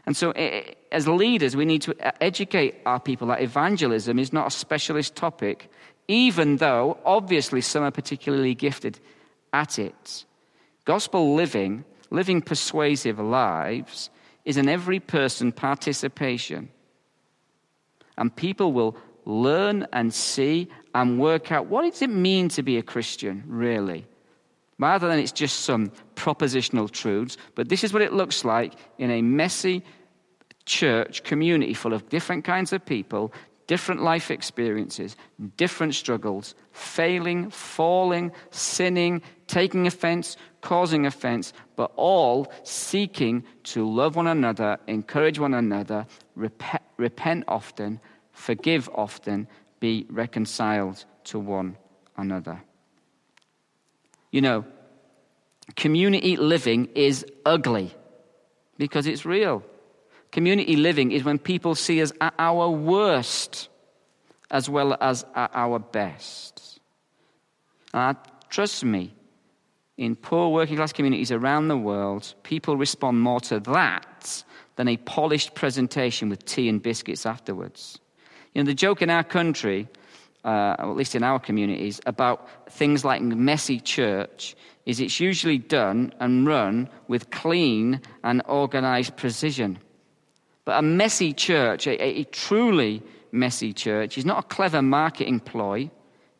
And 0.06 0.16
so, 0.16 0.32
eh, 0.32 0.62
eh, 0.62 0.74
as 0.90 1.06
leaders, 1.06 1.56
we 1.56 1.64
need 1.64 1.82
to 1.82 1.94
eh, 2.00 2.10
educate 2.20 2.76
our 2.86 2.98
people 2.98 3.28
that 3.28 3.40
evangelism 3.40 4.18
is 4.18 4.32
not 4.32 4.48
a 4.48 4.50
specialist 4.50 5.14
topic, 5.14 5.70
even 6.08 6.56
though 6.56 6.98
obviously 7.04 7.60
some 7.60 7.84
are 7.84 7.90
particularly 7.90 8.54
gifted 8.54 8.98
at 9.52 9.78
it. 9.78 10.24
Gospel 10.84 11.34
living, 11.34 11.84
living 12.10 12.42
persuasive 12.42 13.20
lives, 13.20 14.10
is 14.44 14.56
an 14.56 14.68
every 14.68 14.98
person 14.98 15.52
participation. 15.52 16.68
And 18.18 18.34
people 18.34 18.72
will 18.72 18.96
learn 19.24 19.86
and 19.92 20.12
see 20.12 20.68
and 20.94 21.20
work 21.20 21.52
out 21.52 21.66
what 21.66 21.82
does 21.88 22.02
it 22.02 22.10
mean 22.10 22.48
to 22.48 22.62
be 22.62 22.76
a 22.76 22.82
Christian, 22.82 23.44
really 23.46 24.04
rather 24.82 25.08
than 25.08 25.18
it's 25.18 25.32
just 25.32 25.60
some 25.60 25.92
propositional 26.16 26.90
truths. 26.90 27.36
But 27.54 27.68
this 27.68 27.84
is 27.84 27.92
what 27.92 28.02
it 28.02 28.12
looks 28.12 28.44
like 28.44 28.74
in 28.98 29.10
a 29.10 29.22
messy 29.22 29.82
church 30.66 31.22
community 31.22 31.74
full 31.74 31.92
of 31.92 32.08
different 32.08 32.44
kinds 32.44 32.72
of 32.72 32.84
people, 32.84 33.32
different 33.66 34.02
life 34.02 34.30
experiences, 34.30 35.16
different 35.56 35.94
struggles, 35.94 36.54
failing, 36.72 37.50
falling, 37.50 38.32
sinning, 38.50 39.22
taking 39.46 39.86
offense, 39.86 40.36
causing 40.60 41.06
offense, 41.06 41.52
but 41.76 41.92
all 41.96 42.52
seeking 42.64 43.44
to 43.64 43.88
love 43.88 44.16
one 44.16 44.26
another, 44.26 44.78
encourage 44.86 45.38
one 45.38 45.54
another, 45.54 46.06
repent, 46.34 46.82
repent 46.96 47.44
often, 47.48 48.00
forgive 48.32 48.88
often, 48.94 49.46
be 49.80 50.06
reconciled 50.10 51.04
to 51.24 51.38
one 51.38 51.76
another. 52.16 52.62
You 54.32 54.40
know, 54.40 54.64
community 55.76 56.36
living 56.36 56.88
is 56.96 57.24
ugly 57.46 57.94
because 58.78 59.06
it's 59.06 59.24
real. 59.24 59.62
Community 60.32 60.74
living 60.74 61.12
is 61.12 61.22
when 61.22 61.38
people 61.38 61.74
see 61.74 62.02
us 62.02 62.12
at 62.20 62.34
our 62.38 62.68
worst 62.68 63.68
as 64.50 64.68
well 64.68 64.96
as 65.00 65.24
at 65.34 65.50
our 65.54 65.78
best. 65.78 66.80
And 67.94 68.16
trust 68.48 68.84
me, 68.84 69.14
in 69.98 70.16
poor 70.16 70.48
working 70.48 70.76
class 70.76 70.92
communities 70.92 71.30
around 71.30 71.68
the 71.68 71.76
world, 71.76 72.34
people 72.42 72.76
respond 72.76 73.20
more 73.20 73.40
to 73.40 73.60
that 73.60 74.44
than 74.76 74.88
a 74.88 74.96
polished 74.96 75.54
presentation 75.54 76.30
with 76.30 76.44
tea 76.46 76.68
and 76.68 76.82
biscuits 76.82 77.26
afterwards. 77.26 77.98
You 78.54 78.62
know, 78.62 78.66
the 78.66 78.74
joke 78.74 79.02
in 79.02 79.10
our 79.10 79.24
country 79.24 79.88
uh, 80.44 80.76
at 80.78 80.96
least 80.96 81.14
in 81.14 81.22
our 81.22 81.38
communities, 81.38 82.00
about 82.06 82.48
things 82.70 83.04
like 83.04 83.22
messy 83.22 83.78
church 83.80 84.56
is 84.86 85.00
it's 85.00 85.20
usually 85.20 85.58
done 85.58 86.12
and 86.20 86.46
run 86.46 86.88
with 87.08 87.30
clean 87.30 88.00
and 88.24 88.42
organized 88.48 89.16
precision. 89.16 89.78
But 90.64 90.78
a 90.78 90.82
messy 90.82 91.32
church, 91.32 91.86
a, 91.86 92.00
a 92.02 92.24
truly 92.24 93.02
messy 93.30 93.72
church, 93.72 94.18
is 94.18 94.24
not 94.24 94.38
a 94.44 94.46
clever 94.48 94.82
marketing 94.82 95.40
ploy 95.40 95.90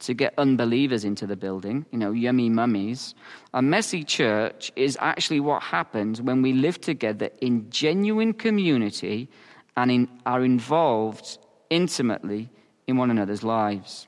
to 0.01 0.15
get 0.15 0.35
unbelievers 0.37 1.05
into 1.05 1.27
the 1.27 1.37
building, 1.37 1.87
you 1.93 1.99
know, 1.99 2.11
yummy 2.11 2.49
mummies. 2.49 3.15
A 3.55 3.63
messy 3.63 4.03
church 4.03 4.73
is 4.75 4.99
actually 5.01 5.39
what 5.39 5.63
happens 5.63 6.21
when 6.21 6.43
we 6.43 6.53
live 6.53 6.81
together 6.81 7.31
in 7.41 7.71
genuine 7.71 8.33
community 8.33 9.29
and 9.77 9.91
in, 9.91 10.09
are 10.27 10.45
involved 10.45 11.39
intimately 11.71 12.51
in 12.87 12.97
one 12.97 13.11
another's 13.11 13.43
lives. 13.43 14.07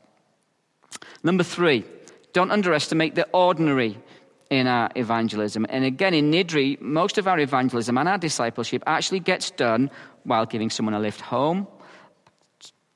Number 1.23 1.45
three, 1.45 1.85
don't 2.33 2.51
underestimate 2.51 3.15
the 3.15 3.29
ordinary 3.33 3.99
in 4.51 4.67
our 4.67 4.91
evangelism. 4.95 5.67
And 5.69 5.85
again, 5.85 6.15
in 6.15 6.31
Niddrie, 6.31 6.81
most 6.81 7.19
of 7.19 7.27
our 7.27 7.39
evangelism 7.39 7.97
and 7.99 8.09
our 8.09 8.19
discipleship 8.19 8.83
actually 8.87 9.21
gets 9.21 9.51
done 9.51 9.91
while 10.25 10.47
giving 10.47 10.71
someone 10.71 10.95
a 10.95 11.01
lift 11.01 11.21
home, 11.21 11.67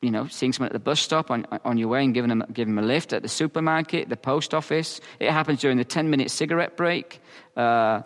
you 0.01 0.11
know, 0.11 0.27
seeing 0.29 0.53
someone 0.53 0.69
at 0.69 0.73
the 0.73 0.79
bus 0.79 1.01
stop 1.01 1.31
on, 1.31 1.47
on 1.65 1.77
your 1.77 1.89
way 1.89 2.05
and 2.05 2.15
giving 2.15 2.29
them, 2.29 2.45
giving 2.53 2.75
them 2.75 2.85
a 2.85 2.87
lift 2.87 3.13
at 3.13 3.23
the 3.23 3.29
supermarket, 3.29 4.09
the 4.09 4.17
post 4.17 4.55
office. 4.55 5.01
It 5.19 5.31
happens 5.31 5.61
during 5.61 5.77
the 5.77 5.85
10 5.85 6.11
minute 6.11 6.31
cigarette 6.31 6.77
break 6.77 7.21
uh, 7.57 7.61
uh, 7.61 8.03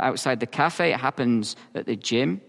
outside 0.00 0.40
the 0.40 0.46
cafe. 0.46 0.92
It 0.92 1.00
happens 1.00 1.56
at 1.74 1.86
the 1.86 1.96
gym. 1.96 2.40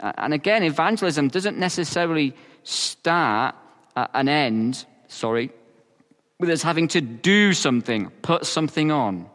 Uh, 0.00 0.12
and 0.18 0.34
again, 0.34 0.62
evangelism 0.62 1.28
doesn't 1.28 1.58
necessarily 1.58 2.34
start 2.62 3.54
and 4.14 4.28
end, 4.28 4.84
sorry, 5.08 5.50
with 6.38 6.50
us 6.50 6.62
having 6.62 6.88
to 6.88 7.00
do 7.00 7.52
something, 7.52 8.10
put 8.22 8.46
something 8.46 8.90
on. 8.90 9.28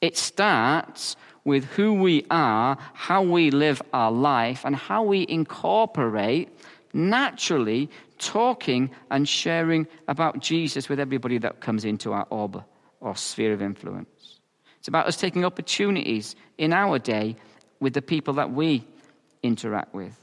It 0.00 0.16
starts 0.16 1.16
with 1.44 1.64
who 1.64 1.94
we 1.94 2.24
are, 2.30 2.78
how 2.94 3.22
we 3.22 3.50
live 3.50 3.82
our 3.92 4.12
life, 4.12 4.64
and 4.64 4.74
how 4.74 5.02
we 5.02 5.26
incorporate 5.28 6.48
naturally 6.92 7.90
talking 8.18 8.90
and 9.10 9.28
sharing 9.28 9.86
about 10.08 10.38
Jesus 10.38 10.88
with 10.88 11.00
everybody 11.00 11.38
that 11.38 11.60
comes 11.60 11.84
into 11.84 12.12
our 12.12 12.26
orb 12.30 12.62
or 13.00 13.16
sphere 13.16 13.52
of 13.52 13.62
influence. 13.62 14.38
It's 14.78 14.88
about 14.88 15.06
us 15.06 15.16
taking 15.16 15.44
opportunities 15.44 16.36
in 16.58 16.72
our 16.72 16.98
day 16.98 17.36
with 17.80 17.94
the 17.94 18.02
people 18.02 18.34
that 18.34 18.52
we 18.52 18.84
interact 19.42 19.94
with. 19.94 20.16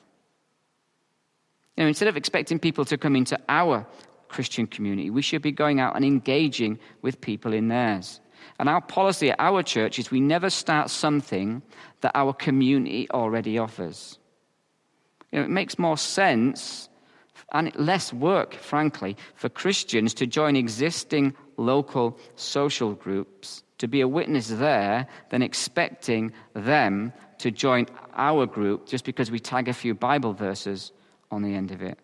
You 1.79 1.85
know, 1.85 1.87
instead 1.87 2.09
of 2.09 2.17
expecting 2.17 2.59
people 2.59 2.83
to 2.83 2.97
come 2.97 3.15
into 3.15 3.39
our 3.47 3.87
Christian 4.27 4.67
community, 4.67 5.09
we 5.09 5.21
should 5.21 5.41
be 5.41 5.53
going 5.53 5.79
out 5.79 5.95
and 5.95 6.03
engaging 6.03 6.77
with 7.01 7.21
people 7.21 7.53
in 7.53 7.69
theirs. 7.69 8.19
And 8.59 8.67
our 8.67 8.81
policy 8.81 9.31
at 9.31 9.39
our 9.39 9.63
church 9.63 9.97
is 9.97 10.11
we 10.11 10.19
never 10.19 10.49
start 10.49 10.89
something 10.89 11.61
that 12.01 12.11
our 12.15 12.33
community 12.33 13.09
already 13.11 13.57
offers. 13.57 14.19
You 15.31 15.39
know, 15.39 15.45
it 15.45 15.51
makes 15.51 15.79
more 15.79 15.95
sense 15.95 16.89
and 17.53 17.73
less 17.77 18.11
work, 18.11 18.55
frankly, 18.55 19.15
for 19.35 19.47
Christians 19.47 20.13
to 20.15 20.27
join 20.27 20.57
existing 20.57 21.33
local 21.55 22.19
social 22.35 22.93
groups, 22.93 23.63
to 23.77 23.87
be 23.87 24.01
a 24.01 24.07
witness 24.07 24.49
there, 24.49 25.07
than 25.29 25.41
expecting 25.41 26.33
them 26.53 27.13
to 27.37 27.51
join 27.51 27.85
our 28.15 28.45
group 28.45 28.85
just 28.85 29.05
because 29.05 29.31
we 29.31 29.39
tag 29.39 29.69
a 29.69 29.73
few 29.73 29.93
Bible 29.93 30.33
verses 30.33 30.91
on 31.31 31.41
the 31.41 31.55
end 31.55 31.71
of 31.71 31.81
it. 31.81 31.97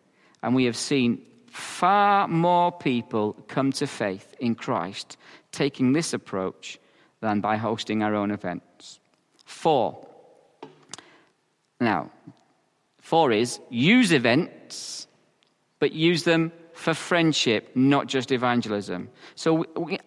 And 0.44 0.56
we 0.56 0.66
have 0.66 0.78
seen 0.78 1.26
far 1.50 2.28
more 2.28 2.72
people 2.72 3.34
come 3.48 3.72
to 3.74 3.88
faith 3.88 4.34
in 4.40 4.56
Christ 4.56 5.18
taking 5.52 5.94
this 5.94 6.14
approach 6.14 6.80
than 7.22 7.42
by 7.42 7.58
hosting 7.58 8.04
our 8.04 8.14
own 8.14 8.32
events. 8.32 9.00
Four. 9.46 10.06
Now, 11.80 12.12
Four 13.06 13.32
is 13.32 13.60
use 13.70 14.12
events, 14.12 15.06
but 15.78 15.92
use 15.92 16.24
them 16.24 16.52
for 16.74 16.96
friendship, 16.96 17.70
not 17.76 18.08
just 18.08 18.32
evangelism. 18.32 19.10
So 19.36 19.64
we, 19.78 20.00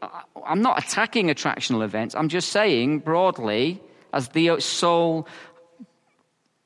I'm 0.44 0.62
not 0.62 0.82
attacking 0.82 1.28
attractional 1.28 1.84
events. 1.84 2.16
I'm 2.16 2.28
just 2.28 2.48
saying 2.48 2.98
broadly, 2.98 3.80
as 4.12 4.30
the 4.30 4.58
sole 4.58 5.28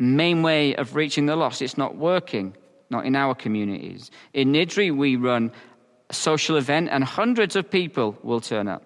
main 0.03 0.43
way 0.43 0.75
of 0.77 0.95
reaching 0.95 1.27
the 1.27 1.37
lost, 1.37 1.63
it's 1.63 1.79
not 1.79 1.97
working, 1.97 2.57
not 2.91 3.07
in 3.07 3.17
our 3.17 3.35
communities. 3.35 4.11
In 4.33 4.53
Niddrie, 4.53 4.95
we 4.95 5.17
run 5.17 5.53
a 6.11 6.15
social 6.15 6.57
event, 6.57 6.89
and 6.91 7.05
hundreds 7.05 7.57
of 7.57 7.71
people 7.71 8.17
will 8.23 8.41
turn 8.41 8.69
up. 8.69 8.83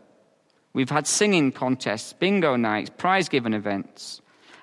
We've 0.73 0.91
had 0.91 1.07
singing 1.07 1.53
contests, 1.53 2.13
bingo 2.13 2.57
nights, 2.57 2.91
prize 2.97 3.29
giving 3.29 3.55
events, 3.55 4.21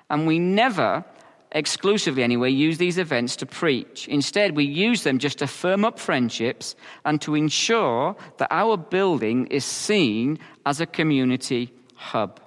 and 0.08 0.26
we 0.26 0.38
never 0.38 1.04
exclusively 1.54 2.24
anyway, 2.24 2.50
use 2.50 2.78
these 2.78 2.98
events 2.98 3.36
to 3.36 3.46
preach. 3.46 4.08
Instead, 4.08 4.56
we 4.56 4.64
use 4.64 5.04
them 5.04 5.18
just 5.18 5.38
to 5.38 5.46
firm 5.46 5.84
up 5.84 5.98
friendships 5.98 6.74
and 7.04 7.20
to 7.22 7.36
ensure 7.36 8.16
that 8.38 8.48
our 8.50 8.76
building 8.76 9.46
is 9.46 9.64
seen 9.64 10.38
as 10.66 10.80
a 10.80 10.86
community 10.86 11.72
hub, 11.94 12.40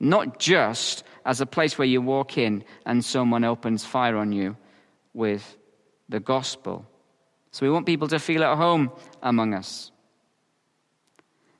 not 0.00 0.38
just 0.38 1.04
as 1.28 1.42
a 1.42 1.46
place 1.46 1.76
where 1.76 1.86
you 1.86 2.00
walk 2.00 2.38
in 2.38 2.64
and 2.86 3.04
someone 3.04 3.44
opens 3.44 3.84
fire 3.84 4.16
on 4.16 4.32
you 4.32 4.56
with 5.12 5.58
the 6.08 6.18
gospel. 6.18 6.86
So 7.50 7.66
we 7.66 7.70
want 7.70 7.84
people 7.84 8.08
to 8.08 8.18
feel 8.18 8.42
at 8.42 8.56
home 8.56 8.90
among 9.22 9.52
us. 9.52 9.92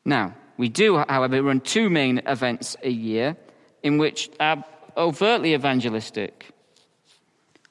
Now, 0.07 0.35
we 0.57 0.71
do, 0.71 0.97
however, 0.97 1.43
run 1.43 1.61
two 1.61 1.91
main 1.91 2.23
events 2.27 2.77
a 2.83 2.89
year 2.89 3.37
in 3.83 3.99
which 3.99 4.31
are 4.41 4.65
overtly 4.97 5.53
evangelistic. 5.53 6.47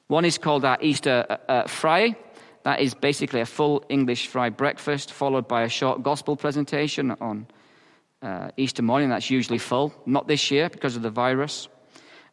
One 0.06 0.24
is 0.24 0.38
called 0.38 0.64
our 0.64 0.78
Easter 0.80 1.26
uh, 1.28 1.36
uh, 1.50 1.66
Fry. 1.66 2.14
That 2.62 2.80
is 2.80 2.94
basically 2.94 3.40
a 3.40 3.46
full 3.46 3.84
English 3.88 4.28
fry 4.28 4.50
breakfast, 4.50 5.12
followed 5.12 5.48
by 5.48 5.62
a 5.62 5.68
short 5.68 6.04
gospel 6.04 6.36
presentation 6.36 7.10
on 7.20 7.48
uh, 8.22 8.50
Easter 8.56 8.82
morning. 8.82 9.08
That's 9.08 9.30
usually 9.30 9.58
full. 9.58 9.92
Not 10.06 10.28
this 10.28 10.52
year 10.52 10.68
because 10.68 10.94
of 10.94 11.02
the 11.02 11.10
virus. 11.10 11.68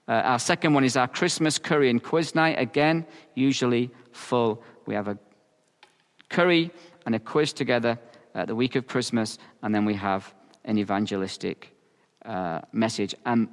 Uh, 0.08 0.14
our 0.14 0.40
second 0.40 0.74
one 0.74 0.84
is 0.84 0.96
our 0.96 1.08
Christmas 1.08 1.58
curry 1.58 1.90
and 1.90 2.04
quiz 2.04 2.36
night. 2.36 2.60
Again, 2.60 3.06
usually 3.34 3.90
full. 4.12 4.62
We 4.86 4.94
have 4.94 5.08
a 5.08 5.18
curry 6.30 6.72
and 7.06 7.16
a 7.16 7.20
quiz 7.20 7.54
together 7.54 7.98
at 8.36 8.48
the 8.48 8.56
week 8.56 8.76
of 8.76 8.88
Christmas, 8.88 9.38
and 9.64 9.74
then 9.74 9.86
we 9.86 9.96
have 9.96 10.34
an 10.66 10.78
evangelistic 10.78 11.76
uh, 12.26 12.62
message. 12.72 13.16
And 13.26 13.48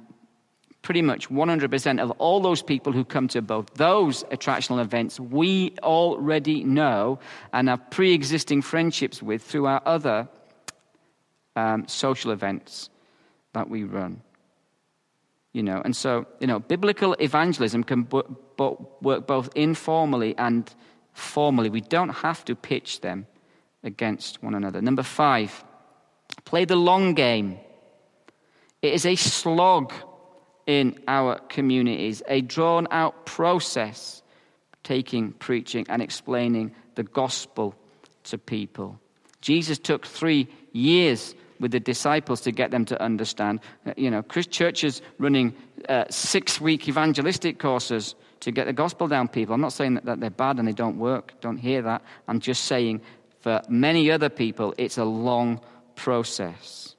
pretty 0.83 1.01
much 1.01 1.29
100% 1.29 1.99
of 1.99 2.11
all 2.11 2.39
those 2.41 2.61
people 2.61 2.91
who 2.91 3.05
come 3.05 3.27
to 3.29 3.41
both 3.41 3.73
those 3.75 4.23
attractional 4.25 4.81
events, 4.81 5.19
we 5.19 5.73
already 5.81 6.63
know 6.63 7.17
and 7.53 7.69
have 7.69 7.89
pre 7.89 8.13
existing 8.13 8.61
friendships 8.61 9.23
with 9.23 9.41
through 9.41 9.65
our 9.65 9.81
other 9.85 10.27
um, 11.55 11.87
social 11.87 12.31
events 12.31 12.89
that 13.53 13.69
we 13.69 13.83
run. 13.83 14.21
You 15.53 15.63
know, 15.63 15.81
and 15.85 15.95
so, 15.95 16.25
you 16.39 16.47
know, 16.47 16.59
biblical 16.59 17.13
evangelism 17.13 17.83
can 17.83 18.03
b- 18.03 18.21
b- 18.57 18.75
work 19.01 19.27
both 19.27 19.49
informally 19.55 20.35
and 20.37 20.69
formally. 21.13 21.69
We 21.69 21.81
don't 21.81 22.09
have 22.09 22.43
to 22.45 22.55
pitch 22.55 23.01
them 23.01 23.27
against 23.83 24.41
one 24.41 24.55
another. 24.55 24.81
Number 24.81 25.03
five, 25.03 25.63
play 26.45 26.65
the 26.65 26.75
long 26.75 27.13
game. 27.13 27.59
It 28.81 28.93
is 28.93 29.05
a 29.05 29.15
slog 29.15 29.93
in 30.65 30.99
our 31.07 31.37
communities, 31.37 32.23
a 32.27 32.41
drawn 32.41 32.87
out 32.89 33.25
process 33.25 34.23
taking, 34.83 35.31
preaching, 35.33 35.85
and 35.89 36.01
explaining 36.01 36.73
the 36.95 37.03
gospel 37.03 37.75
to 38.23 38.37
people. 38.37 38.99
Jesus 39.41 39.77
took 39.77 40.05
three 40.05 40.47
years 40.71 41.35
with 41.59 41.71
the 41.71 41.79
disciples 41.79 42.41
to 42.41 42.51
get 42.51 42.71
them 42.71 42.85
to 42.85 43.01
understand. 43.01 43.59
Uh, 43.85 43.93
you 43.97 44.09
know, 44.09 44.21
churches 44.21 45.01
running 45.17 45.53
uh, 45.89 46.05
six 46.09 46.59
week 46.59 46.87
evangelistic 46.87 47.59
courses 47.59 48.15
to 48.41 48.51
get 48.51 48.65
the 48.65 48.73
gospel 48.73 49.07
down 49.07 49.27
people. 49.27 49.55
I'm 49.55 49.61
not 49.61 49.73
saying 49.73 49.95
that, 49.95 50.05
that 50.05 50.19
they're 50.19 50.29
bad 50.29 50.59
and 50.59 50.67
they 50.67 50.73
don't 50.73 50.97
work. 50.97 51.33
Don't 51.41 51.57
hear 51.57 51.81
that. 51.83 52.01
I'm 52.27 52.39
just 52.39 52.65
saying 52.65 53.01
for 53.39 53.61
many 53.67 54.09
other 54.11 54.29
people, 54.29 54.73
it's 54.77 54.97
a 54.97 55.05
long 55.05 55.59
process. 55.95 56.95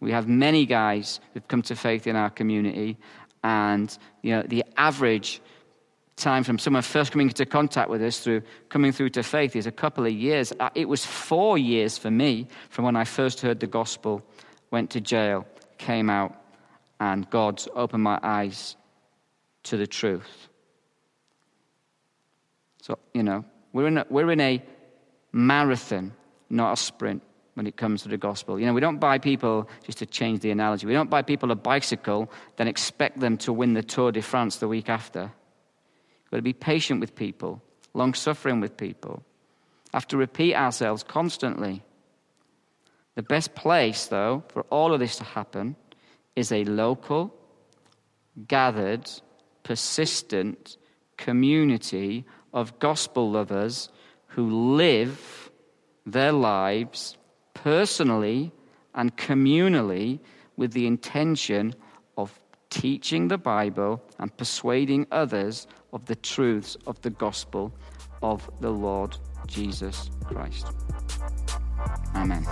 We 0.00 0.12
have 0.12 0.28
many 0.28 0.66
guys 0.66 1.20
who've 1.34 1.46
come 1.46 1.62
to 1.62 1.76
faith 1.76 2.06
in 2.06 2.16
our 2.16 2.30
community, 2.30 2.96
and 3.44 3.96
you 4.22 4.32
know, 4.32 4.42
the 4.42 4.64
average 4.76 5.42
time 6.20 6.44
from 6.44 6.58
someone 6.58 6.82
first 6.82 7.10
coming 7.10 7.28
into 7.28 7.46
contact 7.46 7.90
with 7.90 8.02
us 8.02 8.20
through 8.20 8.42
coming 8.68 8.92
through 8.92 9.10
to 9.10 9.22
faith 9.22 9.56
is 9.56 9.66
a 9.66 9.72
couple 9.72 10.06
of 10.06 10.12
years. 10.12 10.52
Uh, 10.60 10.70
it 10.74 10.88
was 10.88 11.04
four 11.04 11.58
years 11.58 11.98
for 11.98 12.10
me 12.10 12.46
from 12.68 12.84
when 12.84 12.96
I 12.96 13.04
first 13.04 13.40
heard 13.40 13.58
the 13.58 13.66
gospel, 13.66 14.22
went 14.70 14.90
to 14.90 15.00
jail, 15.00 15.46
came 15.78 16.08
out, 16.10 16.36
and 17.00 17.28
God 17.30 17.62
opened 17.74 18.04
my 18.04 18.20
eyes 18.22 18.76
to 19.64 19.76
the 19.76 19.86
truth. 19.86 20.48
So, 22.82 22.98
you 23.14 23.22
know, 23.22 23.44
we're 23.72 23.88
in 23.88 23.98
a, 23.98 24.06
we're 24.08 24.30
in 24.30 24.40
a 24.40 24.62
marathon, 25.32 26.12
not 26.48 26.72
a 26.72 26.76
sprint 26.76 27.22
when 27.54 27.66
it 27.66 27.76
comes 27.76 28.02
to 28.02 28.08
the 28.08 28.16
gospel. 28.16 28.58
You 28.58 28.66
know, 28.66 28.72
we 28.72 28.80
don't 28.80 28.98
buy 28.98 29.18
people, 29.18 29.68
just 29.84 29.98
to 29.98 30.06
change 30.06 30.40
the 30.40 30.50
analogy, 30.50 30.86
we 30.86 30.92
don't 30.92 31.10
buy 31.10 31.22
people 31.22 31.50
a 31.50 31.56
bicycle, 31.56 32.30
then 32.56 32.68
expect 32.68 33.20
them 33.20 33.36
to 33.38 33.52
win 33.52 33.74
the 33.74 33.82
Tour 33.82 34.12
de 34.12 34.22
France 34.22 34.56
the 34.56 34.68
week 34.68 34.88
after. 34.88 35.32
We've 36.30 36.38
got 36.38 36.40
to 36.40 36.42
be 36.42 36.52
patient 36.52 37.00
with 37.00 37.14
people, 37.14 37.62
long 37.92 38.14
suffering 38.14 38.60
with 38.60 38.76
people. 38.76 39.22
Have 39.92 40.06
to 40.08 40.16
repeat 40.16 40.54
ourselves 40.54 41.02
constantly. 41.02 41.82
The 43.16 43.22
best 43.22 43.54
place, 43.54 44.06
though, 44.06 44.44
for 44.48 44.62
all 44.70 44.94
of 44.94 45.00
this 45.00 45.16
to 45.16 45.24
happen 45.24 45.74
is 46.36 46.52
a 46.52 46.64
local, 46.64 47.34
gathered, 48.46 49.10
persistent, 49.64 50.76
community 51.16 52.24
of 52.54 52.78
gospel 52.78 53.30
lovers 53.30 53.88
who 54.28 54.74
live 54.74 55.50
their 56.06 56.32
lives 56.32 57.16
personally 57.52 58.52
and 58.94 59.16
communally 59.16 60.20
with 60.56 60.72
the 60.72 60.86
intention 60.86 61.74
teaching 62.70 63.28
the 63.28 63.38
Bible 63.38 64.02
and 64.18 64.34
persuading 64.36 65.06
others 65.10 65.66
of 65.92 66.06
the 66.06 66.16
truths 66.16 66.76
of 66.86 67.00
the 67.02 67.10
gospel 67.10 67.72
of 68.22 68.48
the 68.60 68.70
Lord 68.70 69.16
Jesus 69.46 70.10
Christ. 70.24 70.66
Amen. 72.14 72.46